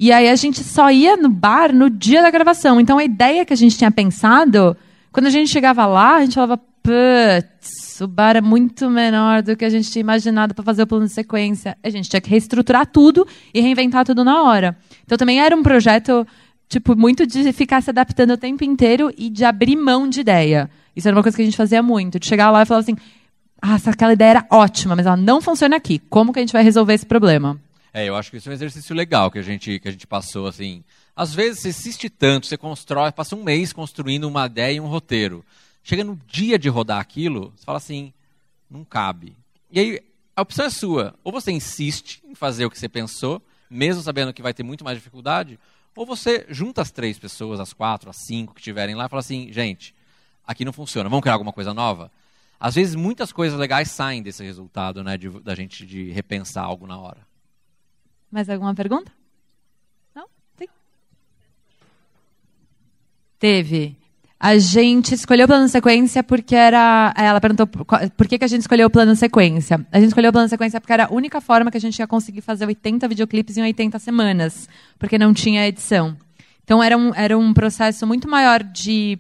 [0.02, 2.82] E aí a gente só ia no bar no dia da gravação.
[2.82, 4.76] Então a ideia que a gente tinha pensado,
[5.12, 9.56] quando a gente chegava lá, a gente falava, putz, o bar é muito menor do
[9.56, 11.78] que a gente tinha imaginado para fazer o plano de sequência.
[11.84, 14.76] A gente tinha que reestruturar tudo e reinventar tudo na hora.
[15.06, 16.26] Então também era um projeto
[16.68, 20.68] tipo muito de ficar se adaptando o tempo inteiro e de abrir mão de ideia.
[20.96, 22.96] Isso era uma coisa que a gente fazia muito, de chegar lá e falar assim:
[23.62, 26.02] "Ah, aquela ideia era ótima, mas ela não funciona aqui.
[26.10, 27.60] Como que a gente vai resolver esse problema?"
[27.94, 30.08] É, eu acho que isso é um exercício legal que a gente, que a gente
[30.08, 30.84] passou, assim.
[31.16, 34.88] Às vezes você assiste tanto, você constrói, passa um mês construindo uma ideia e um
[34.88, 35.44] roteiro.
[35.84, 38.14] Chega no dia de rodar aquilo, você fala assim,
[38.70, 39.36] não cabe.
[39.70, 40.02] E aí,
[40.36, 41.16] a opção é sua.
[41.24, 44.86] Ou você insiste em fazer o que você pensou, mesmo sabendo que vai ter muito
[44.86, 45.60] mais dificuldade,
[45.96, 49.20] ou você junta as três pessoas, as quatro, as cinco que estiverem lá e fala
[49.20, 49.94] assim, gente,
[50.48, 52.10] aqui não funciona, vamos criar alguma coisa nova?
[52.60, 56.88] Às vezes muitas coisas legais saem desse resultado, né, de, da gente de repensar algo
[56.88, 57.31] na hora.
[58.32, 59.12] Mais alguma pergunta?
[60.16, 60.26] Não?
[60.56, 60.70] Tem.
[63.38, 63.98] Teve.
[64.40, 67.14] A gente escolheu o plano sequência porque era.
[67.16, 69.86] Ela perguntou por que, que a gente escolheu o plano sequência.
[69.92, 72.08] A gente escolheu o plano sequência porque era a única forma que a gente ia
[72.08, 74.68] conseguir fazer 80 videoclipes em 80 semanas,
[74.98, 76.18] porque não tinha edição.
[76.64, 79.20] Então era um, era um processo muito maior de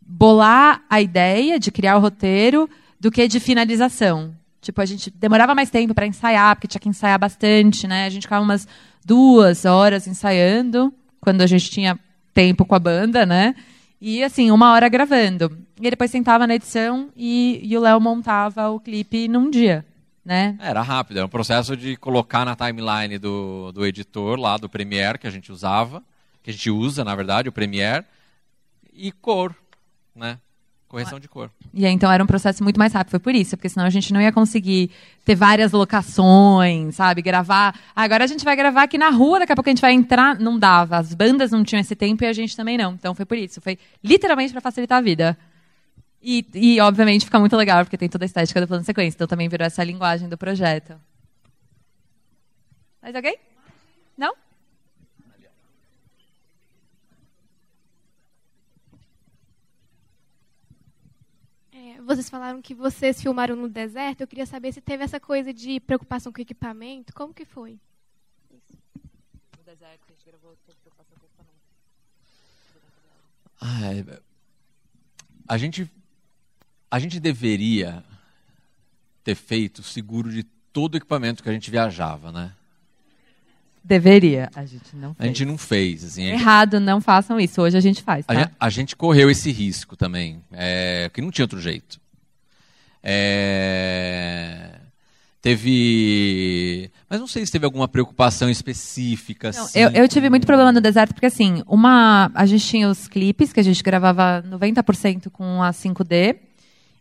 [0.00, 2.68] bolar a ideia, de criar o roteiro,
[3.00, 4.32] do que de finalização.
[4.62, 8.06] Tipo, a gente demorava mais tempo para ensaiar, porque tinha que ensaiar bastante, né?
[8.06, 8.66] A gente ficava umas
[9.04, 11.98] duas horas ensaiando, quando a gente tinha
[12.32, 13.56] tempo com a banda, né?
[14.00, 15.58] E, assim, uma hora gravando.
[15.80, 19.84] E depois sentava na edição e, e o Léo montava o clipe num dia,
[20.24, 20.56] né?
[20.60, 25.18] Era rápido, era um processo de colocar na timeline do, do editor lá, do Premiere,
[25.18, 26.04] que a gente usava,
[26.40, 28.04] que a gente usa, na verdade, o Premiere,
[28.92, 29.56] e cor,
[30.14, 30.38] né?
[30.92, 31.50] Correção de cor.
[31.72, 33.12] E aí, então era um processo muito mais rápido.
[33.12, 34.90] Foi por isso, porque senão a gente não ia conseguir
[35.24, 37.22] ter várias locações, sabe?
[37.22, 37.74] Gravar.
[37.96, 39.94] Ah, agora a gente vai gravar aqui na rua, daqui a pouco a gente vai
[39.94, 40.38] entrar.
[40.38, 40.98] Não dava.
[40.98, 42.92] As bandas não tinham esse tempo e a gente também não.
[42.92, 43.58] Então foi por isso.
[43.62, 45.34] Foi literalmente para facilitar a vida.
[46.22, 49.16] E, e, obviamente, fica muito legal, porque tem toda a estética do plano de sequência.
[49.16, 51.00] Então também virou essa linguagem do projeto.
[53.02, 53.38] Mais alguém?
[53.38, 53.51] Não?
[62.04, 64.20] Vocês falaram que vocês filmaram no deserto.
[64.20, 67.14] Eu queria saber se teve essa coisa de preocupação com o equipamento.
[67.14, 67.78] Como que foi?
[68.50, 71.60] No deserto, a gente gravou preocupação com o equipamento.
[73.60, 74.22] Ah,
[75.48, 75.90] a gente,
[76.90, 78.04] a gente deveria
[79.24, 80.42] ter feito seguro de
[80.72, 82.54] todo o equipamento que a gente viajava, né?
[83.84, 84.48] Deveria.
[84.54, 85.18] A gente não fez.
[85.18, 86.04] A gente não fez.
[86.04, 87.60] Assim, Errado, não façam isso.
[87.60, 88.24] Hoje a gente faz.
[88.24, 88.32] Tá?
[88.32, 92.00] A, gente, a, gente, correu esse risco também, é, que não tinha outro jeito.
[93.02, 94.70] É,
[95.40, 96.90] teve.
[97.10, 99.50] Mas não sei se teve alguma preocupação específica.
[99.50, 99.80] Não, assim.
[99.80, 103.52] eu, eu, tive muito problema no deserto, porque assim, uma, a gente tinha os clipes,
[103.52, 106.36] que a gente gravava 90% com a 5D,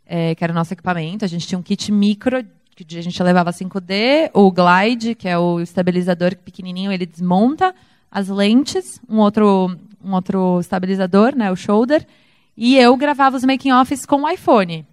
[0.08, 1.24] é, que era o nosso equipamento.
[1.24, 2.44] A gente tinha um kit micro
[2.86, 7.74] que a gente levava 5D, o Glide, que é o estabilizador pequenininho, ele desmonta
[8.12, 12.06] as lentes, um outro, um outro estabilizador, né, o shoulder,
[12.58, 14.86] e eu gravava os making-offs com o iPhone.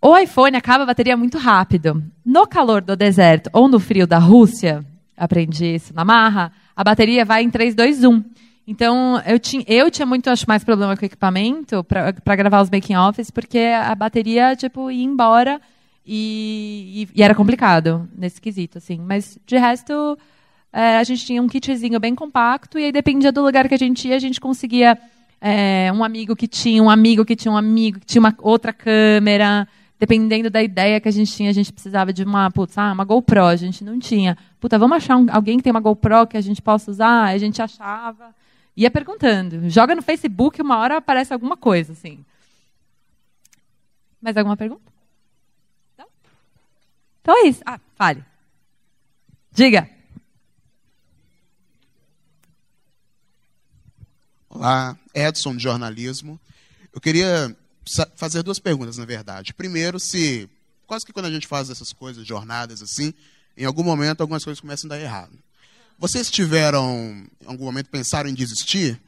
[0.00, 2.02] O iPhone acaba a bateria muito rápido.
[2.24, 4.84] No calor do deserto ou no frio da Rússia,
[5.16, 8.24] aprendi isso na marra, a bateria vai em 3, 2, 1.
[8.66, 12.70] Então, eu tinha, eu tinha muito, acho, mais problema com o equipamento para gravar os
[12.70, 15.60] making-offs, porque a bateria, tipo, ia embora
[16.10, 18.98] e, e, e, era complicado nesse quesito, assim.
[18.98, 20.18] Mas, de resto,
[20.72, 23.78] é, a gente tinha um kitzinho bem compacto e aí dependia do lugar que a
[23.78, 24.98] gente ia, a gente conseguia
[25.38, 28.72] é, um amigo que tinha um amigo que tinha um amigo que tinha uma outra
[28.72, 29.68] câmera.
[30.00, 33.04] Dependendo da ideia que a gente tinha, a gente precisava de uma, putz, ah, uma
[33.04, 34.38] GoPro, a gente não tinha.
[34.60, 37.24] Puta, vamos achar um, alguém que tem uma GoPro que a gente possa usar?
[37.24, 38.32] A gente achava.
[38.76, 39.68] Ia perguntando.
[39.68, 42.24] Joga no Facebook, uma hora aparece alguma coisa, assim.
[44.22, 44.97] Mais alguma pergunta?
[47.28, 47.60] Então é isso.
[47.66, 48.24] Ah, fale.
[49.52, 49.86] Diga.
[54.48, 56.40] Olá, Edson de jornalismo.
[56.90, 57.54] Eu queria
[58.16, 59.52] fazer duas perguntas, na verdade.
[59.52, 60.48] Primeiro, se
[60.86, 63.12] quase que quando a gente faz essas coisas, jornadas assim,
[63.58, 65.38] em algum momento algumas coisas começam a dar errado.
[65.98, 68.98] vocês tiveram, em algum momento, pensaram em desistir?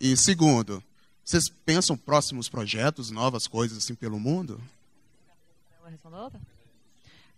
[0.00, 0.82] E segundo,
[1.24, 4.60] vocês pensam próximos projetos, novas coisas assim pelo mundo?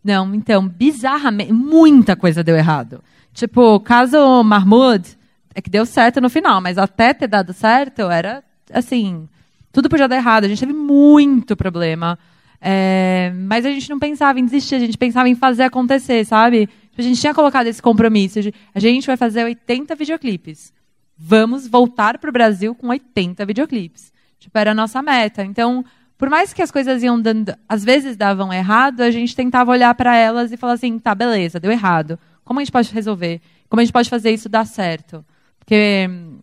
[0.03, 3.03] Não, então, bizarramente, muita coisa deu errado.
[3.33, 5.17] Tipo, o caso Mahmoud,
[5.55, 9.29] é que deu certo no final, mas até ter dado certo, era assim,
[9.73, 10.45] tudo podia dar errado.
[10.45, 12.19] A gente teve muito problema.
[12.61, 16.67] É, mas a gente não pensava em desistir, a gente pensava em fazer acontecer, sabe?
[16.67, 18.43] Tipo, a gente tinha colocado esse compromisso.
[18.43, 20.73] de, A gente vai fazer 80 videoclipes.
[21.17, 24.13] Vamos voltar para o Brasil com 80 videoclipes.
[24.39, 25.45] Tipo, era a nossa meta.
[25.45, 25.85] Então,
[26.21, 29.95] por mais que as coisas iam dando, às vezes davam errado, a gente tentava olhar
[29.95, 32.19] para elas e falar assim, tá, beleza, deu errado.
[32.45, 33.41] Como a gente pode resolver?
[33.71, 35.25] Como a gente pode fazer isso dar certo?
[35.59, 36.41] Porque hum,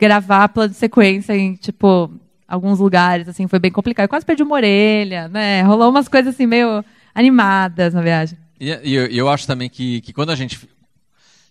[0.00, 2.10] gravar plano de sequência em, tipo,
[2.48, 4.04] alguns lugares, assim, foi bem complicado.
[4.04, 5.60] Eu quase perdi uma orelha, né?
[5.60, 6.82] Rolou umas coisas, assim, meio
[7.14, 8.38] animadas na viagem.
[8.58, 10.58] E, e eu, eu acho também que, que quando a gente.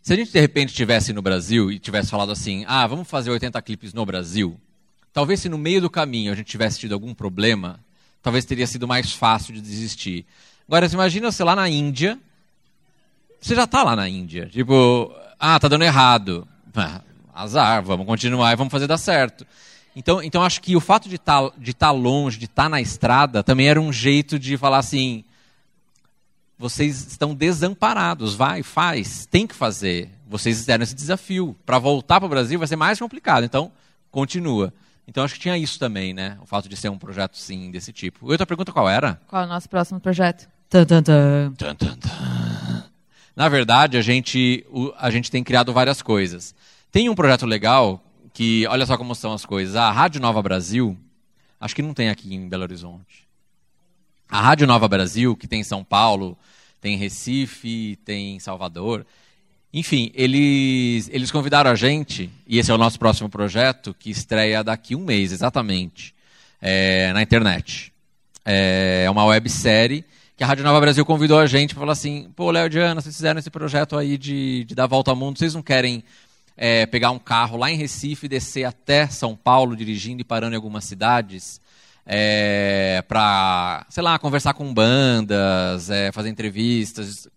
[0.02, 3.30] Se a gente de repente estivesse no Brasil e tivesse falado assim, ah, vamos fazer
[3.30, 4.60] 80 clipes no Brasil,
[5.14, 7.80] talvez se no meio do caminho a gente tivesse tido algum problema,
[8.22, 10.26] talvez teria sido mais fácil de desistir.
[10.68, 12.18] Agora, você imagina você lá na Índia,
[13.40, 16.48] você já está lá na Índia, tipo, ah, tá dando errado.
[16.76, 17.02] Ah,
[17.34, 19.46] azar, vamos continuar e vamos fazer dar certo.
[19.96, 23.44] Então, então acho que o fato de estar de tá longe, de estar na estrada,
[23.44, 25.26] também era um jeito de falar assim:
[26.58, 30.10] vocês estão desamparados, vai, faz, tem que fazer.
[30.30, 31.58] Vocês fizeram esse desafio.
[31.66, 33.72] Para voltar para o Brasil vai ser mais complicado, então
[34.10, 34.74] continua.
[35.08, 36.38] Então acho que tinha isso também, né?
[36.42, 38.28] O fato de ser um projeto, sim, desse tipo.
[38.28, 39.20] E outra pergunta qual era?
[39.28, 40.48] Qual é o nosso próximo projeto?
[40.70, 41.54] Tum, tum, tum.
[41.58, 42.10] Tum, tum, tum.
[43.36, 46.54] Na verdade, a gente, o- a gente tem criado várias coisas.
[46.92, 48.02] Tem um projeto legal
[48.34, 49.76] que, olha só como são as coisas.
[49.76, 50.98] A Rádio Nova Brasil,
[51.60, 53.28] acho que não tem aqui em Belo Horizonte.
[54.30, 56.38] A Rádio Nova Brasil, que tem em São Paulo,
[56.80, 59.06] tem em Recife, tem em Salvador.
[59.74, 64.64] Enfim, eles, eles convidaram a gente, e esse é o nosso próximo projeto, que estreia
[64.64, 66.14] daqui um mês, exatamente,
[66.62, 67.94] é, na internet.
[68.44, 70.04] É uma websérie
[70.36, 73.16] que a Rádio Nova Brasil convidou a gente para falar assim, pô, Léo Diana, vocês
[73.16, 76.04] fizeram esse projeto aí de, de dar volta ao mundo, vocês não querem
[76.58, 80.54] é, pegar um carro lá em Recife e descer até São Paulo, dirigindo e parando
[80.54, 81.62] em algumas cidades,
[82.06, 87.28] é, para, sei lá, conversar com bandas, é, fazer entrevistas,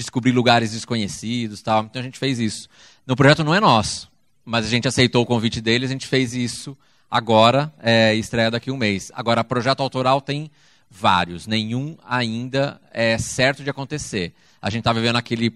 [0.00, 1.84] descobrir lugares desconhecidos tal.
[1.84, 2.68] Então a gente fez isso.
[3.06, 4.10] No projeto não é nosso,
[4.44, 6.76] mas a gente aceitou o convite deles, a gente fez isso
[7.10, 9.10] agora, é, estreia daqui a um mês.
[9.14, 10.50] Agora, projeto autoral tem
[10.90, 14.32] vários, nenhum ainda é certo de acontecer.
[14.60, 15.54] A gente está vivendo aquele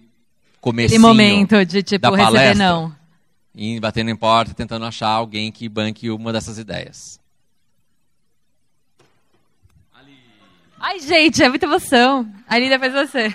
[0.61, 2.95] comecinho Aquele momento de, tipo, da receber palestra, não.
[3.53, 7.19] E batendo em porta, tentando achar alguém que banque uma dessas ideias.
[10.79, 12.31] Ai, gente, é muita emoção.
[12.47, 13.33] Ali depois você.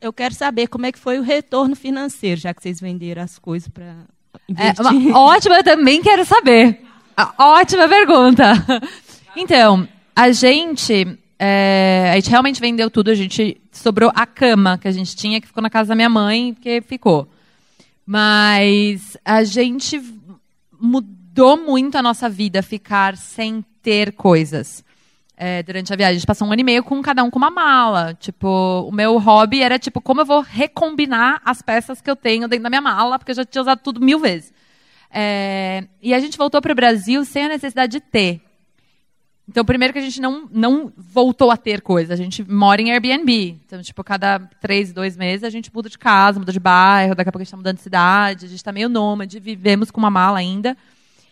[0.00, 3.38] Eu quero saber como é que foi o retorno financeiro, já que vocês venderam as
[3.38, 3.94] coisas para
[4.56, 4.84] É, investir.
[5.10, 6.82] uma ótima, eu também quero saber.
[7.38, 8.52] Ótima pergunta.
[9.34, 13.10] Então, a gente, é, a gente realmente vendeu tudo.
[13.10, 16.08] A gente sobrou a cama que a gente tinha, que ficou na casa da minha
[16.10, 17.28] mãe, porque ficou.
[18.04, 20.00] Mas a gente
[20.78, 24.84] mudou muito a nossa vida ficar sem ter coisas.
[25.38, 27.38] É, durante a viagem, a gente passou um ano e meio com cada um com
[27.38, 28.14] uma mala.
[28.14, 32.48] Tipo, o meu hobby era tipo como eu vou recombinar as peças que eu tenho
[32.48, 34.52] dentro da minha mala, porque eu já tinha usado tudo mil vezes.
[35.10, 38.40] É, e a gente voltou para o Brasil sem a necessidade de ter.
[39.48, 42.14] Então, primeiro que a gente não, não voltou a ter coisa.
[42.14, 43.60] A gente mora em Airbnb.
[43.64, 47.28] Então, tipo, cada três, dois meses a gente muda de casa, muda de bairro, daqui
[47.28, 50.00] a pouco a gente está mudando de cidade, a gente está meio nômade, vivemos com
[50.00, 50.76] uma mala ainda.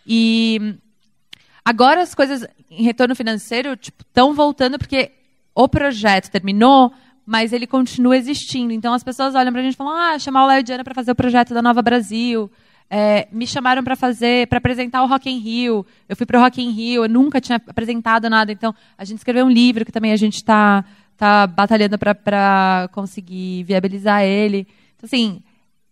[0.07, 0.75] E
[1.65, 5.11] agora as coisas em retorno financeiro estão voltando porque
[5.55, 6.93] o projeto terminou,
[7.25, 8.71] mas ele continua existindo.
[8.71, 10.83] Então as pessoas olham para a gente e falam: ah, chamar o Léo e Diana
[10.83, 12.51] para fazer o projeto da Nova Brasil.
[12.87, 15.83] É, me chamaram para fazer, para apresentar o Rock in Rio.
[16.07, 18.51] Eu fui para o Rock in Rio, eu nunca tinha apresentado nada.
[18.51, 20.85] Então a gente escreveu um livro que também a gente está
[21.17, 24.67] tá batalhando para conseguir viabilizar ele.
[24.95, 25.41] Então assim,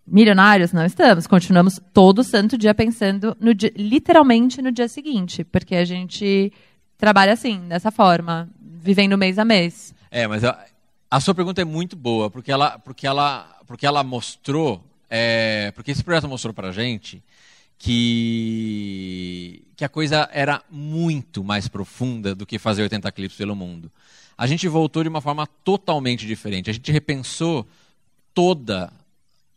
[0.05, 5.75] milionários não estamos, continuamos todo santo dia pensando no dia, literalmente no dia seguinte, porque
[5.75, 6.51] a gente
[6.97, 9.93] trabalha assim, dessa forma, vivendo mês a mês.
[10.11, 10.65] É, mas a,
[11.09, 15.91] a sua pergunta é muito boa, porque ela, porque ela, porque ela mostrou, é, porque
[15.91, 17.23] esse projeto mostrou pra gente
[17.77, 23.91] que, que a coisa era muito mais profunda do que fazer 80 clipes pelo mundo.
[24.37, 26.69] A gente voltou de uma forma totalmente diferente.
[26.69, 27.67] A gente repensou
[28.33, 28.91] toda,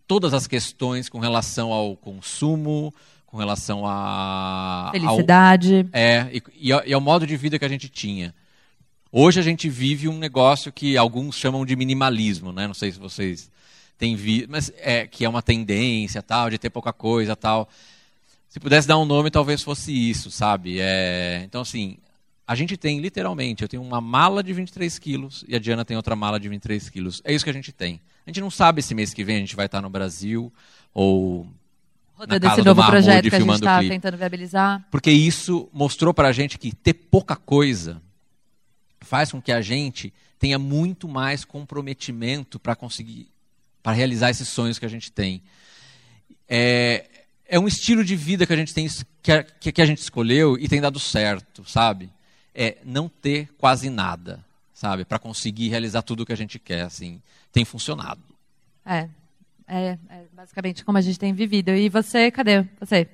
[0.07, 2.95] todas as questões com relação ao consumo,
[3.27, 4.91] com relação a...
[4.93, 5.81] Felicidade.
[5.93, 8.35] Ao, é, e, e ao- e ao modo de vida que a gente tinha.
[9.11, 12.67] Hoje a gente vive um negócio que alguns chamam de minimalismo, né?
[12.67, 13.51] Não sei se vocês
[13.99, 17.69] tem vi, mas é que é uma tendência tal de ter pouca coisa tal.
[18.49, 20.79] Se pudesse dar um nome, talvez fosse isso, sabe?
[20.81, 21.97] É, então assim,
[22.47, 25.97] a gente tem literalmente, eu tenho uma mala de 23 quilos e a Diana tem
[25.97, 27.23] outra mala de 23 quilos.
[27.25, 28.01] É isso que a gente tem.
[28.27, 30.53] A gente não sabe se mês que vem a gente vai estar no Brasil
[30.93, 31.47] ou
[32.17, 34.85] Rodando na casa esse novo do Mahmoud projeto que a gente filmando está tentando viabilizar.
[34.91, 38.03] Porque isso mostrou pra gente que ter pouca coisa
[39.01, 43.29] faz com que a gente tenha muito mais comprometimento para conseguir,
[43.83, 45.43] para realizar esses sonhos que a gente tem.
[46.49, 47.07] É,
[47.47, 48.89] é um estilo de vida que a gente tem,
[49.23, 52.11] que a, que a gente escolheu e tem dado certo, sabe?
[52.55, 54.45] É não ter quase nada,
[54.75, 55.05] sabe?
[55.05, 57.21] Para conseguir realizar tudo o que a gente quer, assim.
[57.57, 58.21] Tem funcionado.
[58.85, 59.09] É,
[59.67, 61.71] é, é basicamente como a gente tem vivido.
[61.71, 63.09] E você, cadê você?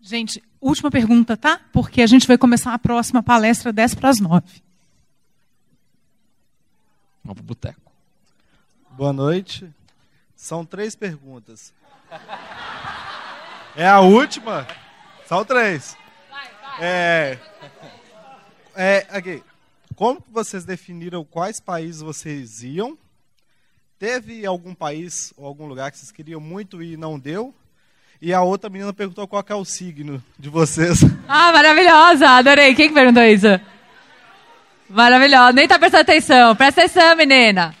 [0.00, 1.60] Gente, última pergunta, tá?
[1.70, 4.62] Porque a gente vai começar a próxima palestra 10 para as 9.
[7.22, 7.92] Vamos pro boteco.
[8.92, 9.70] Boa noite.
[10.34, 11.74] São três perguntas.
[13.76, 14.66] É a última?
[15.26, 15.94] São três.
[16.80, 17.38] É,
[18.74, 19.44] é, aqui.
[19.96, 22.98] Como que vocês definiram quais países vocês iam?
[23.98, 27.54] Teve algum país ou algum lugar que vocês queriam muito ir e não deu?
[28.20, 31.00] E a outra menina perguntou qual é o signo de vocês.
[31.26, 32.28] Ah, maravilhosa!
[32.28, 32.74] Adorei.
[32.74, 33.46] Quem que perguntou isso?
[34.88, 35.52] Maravilhosa.
[35.54, 36.54] Nem tá prestando atenção.
[36.54, 37.74] Presta atenção, menina.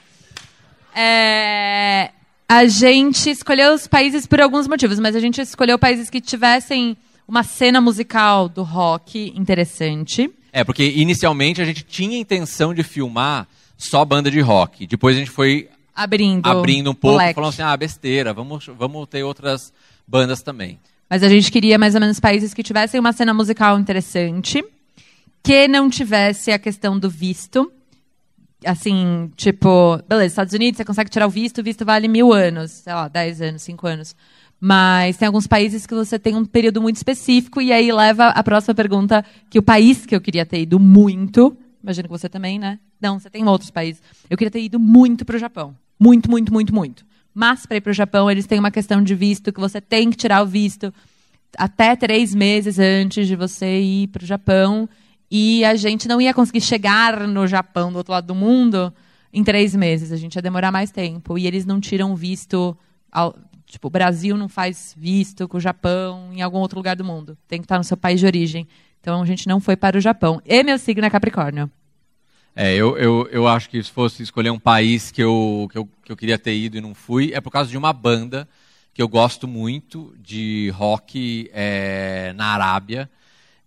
[0.94, 2.10] É,
[2.48, 6.96] A gente escolheu os países por alguns motivos, mas a gente escolheu países que tivessem
[7.28, 10.30] uma cena musical do rock interessante.
[10.56, 13.46] É, porque inicialmente a gente tinha intenção de filmar
[13.76, 14.86] só banda de rock.
[14.86, 17.34] Depois a gente foi Abrindo, abrindo um pouco, leque.
[17.34, 19.70] falando assim, ah, besteira, vamos, vamos ter outras
[20.08, 20.80] bandas também.
[21.10, 24.64] Mas a gente queria mais ou menos países que tivessem uma cena musical interessante,
[25.42, 27.70] que não tivesse a questão do visto.
[28.64, 32.70] Assim, tipo, beleza, Estados Unidos, você consegue tirar o visto, o visto vale mil anos,
[32.70, 34.16] sei lá, dez anos, cinco anos.
[34.60, 38.42] Mas tem alguns países que você tem um período muito específico, e aí leva a
[38.42, 42.58] próxima pergunta, que o país que eu queria ter ido muito, imagino que você também,
[42.58, 42.78] né?
[43.00, 44.02] Não, você tem outros países.
[44.28, 45.76] Eu queria ter ido muito para o Japão.
[45.98, 47.04] Muito, muito, muito, muito.
[47.34, 50.10] Mas para ir para o Japão, eles têm uma questão de visto, que você tem
[50.10, 50.92] que tirar o visto
[51.58, 54.88] até três meses antes de você ir para o Japão.
[55.30, 58.92] E a gente não ia conseguir chegar no Japão, do outro lado do mundo,
[59.32, 60.12] em três meses.
[60.12, 61.36] A gente ia demorar mais tempo.
[61.36, 62.76] E eles não tiram visto.
[63.76, 67.36] Tipo, o Brasil não faz visto com o Japão em algum outro lugar do mundo.
[67.46, 68.66] Tem que estar no seu país de origem.
[69.00, 70.40] Então a gente não foi para o Japão.
[70.44, 71.70] E meu signo é Capricórnio.
[72.54, 75.88] É, eu, eu, eu acho que se fosse escolher um país que eu, que, eu,
[76.02, 78.48] que eu queria ter ido e não fui, é por causa de uma banda
[78.94, 83.10] que eu gosto muito de rock é, na Arábia.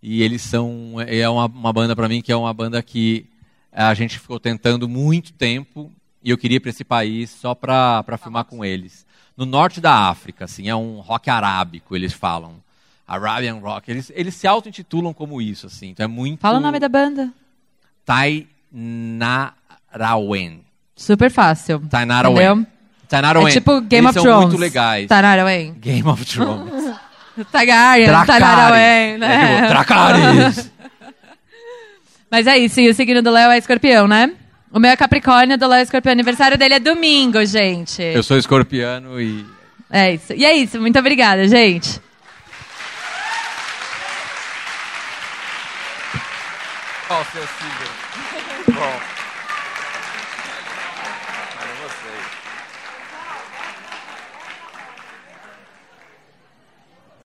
[0.02, 0.96] E eles são.
[1.06, 3.26] É uma, uma banda para mim que é uma banda que
[3.70, 8.18] a gente ficou tentando muito tempo e eu queria ir para esse país só para
[8.20, 9.06] filmar com eles.
[9.40, 12.56] No norte da África, assim, é um rock arábico, eles falam.
[13.08, 13.90] Arabian Rock.
[13.90, 15.88] Eles, eles se auto-intitulam como isso, assim.
[15.88, 16.40] Então é muito.
[16.40, 17.32] Fala o nome da banda.
[18.04, 18.44] Tainarawen.
[20.94, 21.80] Super fácil.
[21.88, 22.66] Tainarawen.
[23.08, 23.48] Tainarawen.
[23.48, 24.48] É tipo Game Eles of são Thrones.
[24.48, 25.08] muito legais.
[25.08, 25.72] Tainarawen.
[25.72, 26.94] Game of Thrones.
[27.50, 28.42] Targaryen, Dracarys.
[28.42, 29.42] Tainarawen, né?
[29.42, 30.70] É tipo, Dracarys.
[32.30, 34.34] Mas é isso, e o signo do Léo é escorpião, né?
[34.72, 36.12] O meu é Capricórnio, do Léo é escorpião.
[36.12, 38.00] Aniversário dele é domingo, gente.
[38.00, 39.44] Eu sou escorpiano e.
[39.90, 40.32] É isso.
[40.32, 42.00] E é isso, muito obrigada, gente.
[47.08, 48.70] Qual o seu signo?
[48.78, 49.09] Bom.